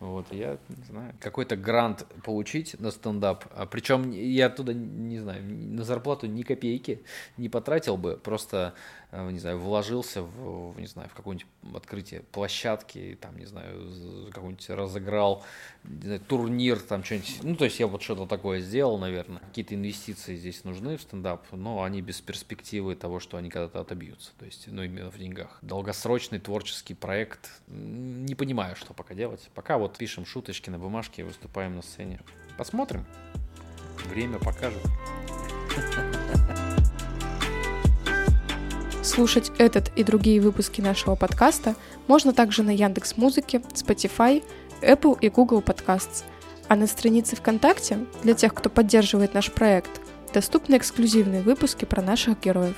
Вот, 0.01 0.33
я 0.33 0.57
не 0.69 0.85
знаю, 0.85 1.15
какой-то 1.21 1.57
грант 1.57 2.07
получить 2.25 2.81
на 2.81 2.91
стендап. 2.91 3.45
А 3.55 3.67
причем 3.67 4.11
я 4.11 4.47
оттуда, 4.47 4.73
не 4.73 5.19
знаю, 5.19 5.45
на 5.45 5.85
зарплату 5.85 6.27
ни 6.27 6.43
копейки 6.43 7.03
не 7.37 7.51
потратил 7.51 7.99
бы, 7.99 8.17
просто 8.17 8.75
Э, 9.13 9.31
не 9.31 9.39
знаю, 9.39 9.59
вложился 9.59 10.23
в, 10.23 10.79
не 10.79 10.87
знаю, 10.87 11.09
в 11.09 11.15
какое-нибудь 11.15 11.47
открытие 11.75 12.23
площадки, 12.33 13.19
там, 13.21 13.37
не 13.39 13.47
знаю, 13.47 14.31
какой-нибудь 14.33 14.71
разыграл 14.71 15.45
не 15.83 16.03
знаю, 16.03 16.21
турнир, 16.21 16.79
там 16.79 17.03
что-нибудь, 17.03 17.39
ну, 17.43 17.57
то 17.57 17.65
есть 17.65 17.81
я 17.81 17.87
вот 17.87 18.03
что-то 18.03 18.27
такое 18.27 18.61
сделал, 18.61 18.99
наверное. 18.99 19.41
Какие-то 19.41 19.75
инвестиции 19.75 20.37
здесь 20.37 20.63
нужны 20.65 20.97
в 20.97 21.03
стендап, 21.03 21.45
но 21.51 21.83
они 21.83 22.03
без 22.03 22.21
перспективы 22.21 22.95
того, 22.95 23.19
что 23.19 23.37
они 23.37 23.51
когда-то 23.51 23.81
отобьются, 23.81 24.31
то 24.39 24.45
есть, 24.45 24.69
ну, 24.69 24.83
именно 24.83 25.11
в 25.11 25.19
деньгах. 25.19 25.59
Долгосрочный 25.63 26.39
творческий 26.39 26.95
проект, 26.95 27.51
не 27.67 28.35
понимаю, 28.35 28.77
что 28.77 28.95
пока 28.95 29.15
делать. 29.15 29.51
Пока 29.55 29.79
вот 29.79 29.90
пишем 29.97 30.27
шуточки 30.27 30.71
на 30.71 30.79
бумажке, 30.79 31.25
выступаем 31.25 31.77
на 31.77 31.83
сцене. 31.83 32.21
Посмотрим. 32.57 33.05
Время 34.09 34.39
покажет. 34.39 34.83
Слушать 39.03 39.51
этот 39.59 39.91
и 39.97 40.05
другие 40.05 40.41
выпуски 40.41 40.81
нашего 40.81 41.15
подкаста 41.15 41.75
можно 42.07 42.33
также 42.33 42.63
на 42.63 42.71
Яндекс 42.71 43.17
Музыке, 43.17 43.59
Spotify, 43.73 44.45
Apple 44.83 45.19
и 45.21 45.29
Google 45.29 45.61
Podcasts. 45.61 46.25
А 46.69 46.77
на 46.77 46.87
странице 46.87 47.35
ВКонтакте 47.37 48.07
для 48.23 48.35
тех, 48.35 48.55
кто 48.55 48.71
поддерживает 48.71 49.35
наш 49.35 49.51
проект, 49.51 50.01
доступны 50.33 50.77
эксклюзивные 50.77 51.43
выпуски 51.43 51.85
про 51.85 52.03
наших 52.03 52.41
героев. 52.41 52.77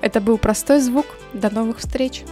Это 0.00 0.20
был 0.20 0.38
простой 0.38 0.80
звук. 0.80 1.06
До 1.32 1.50
новых 1.50 1.78
встреч! 1.78 2.24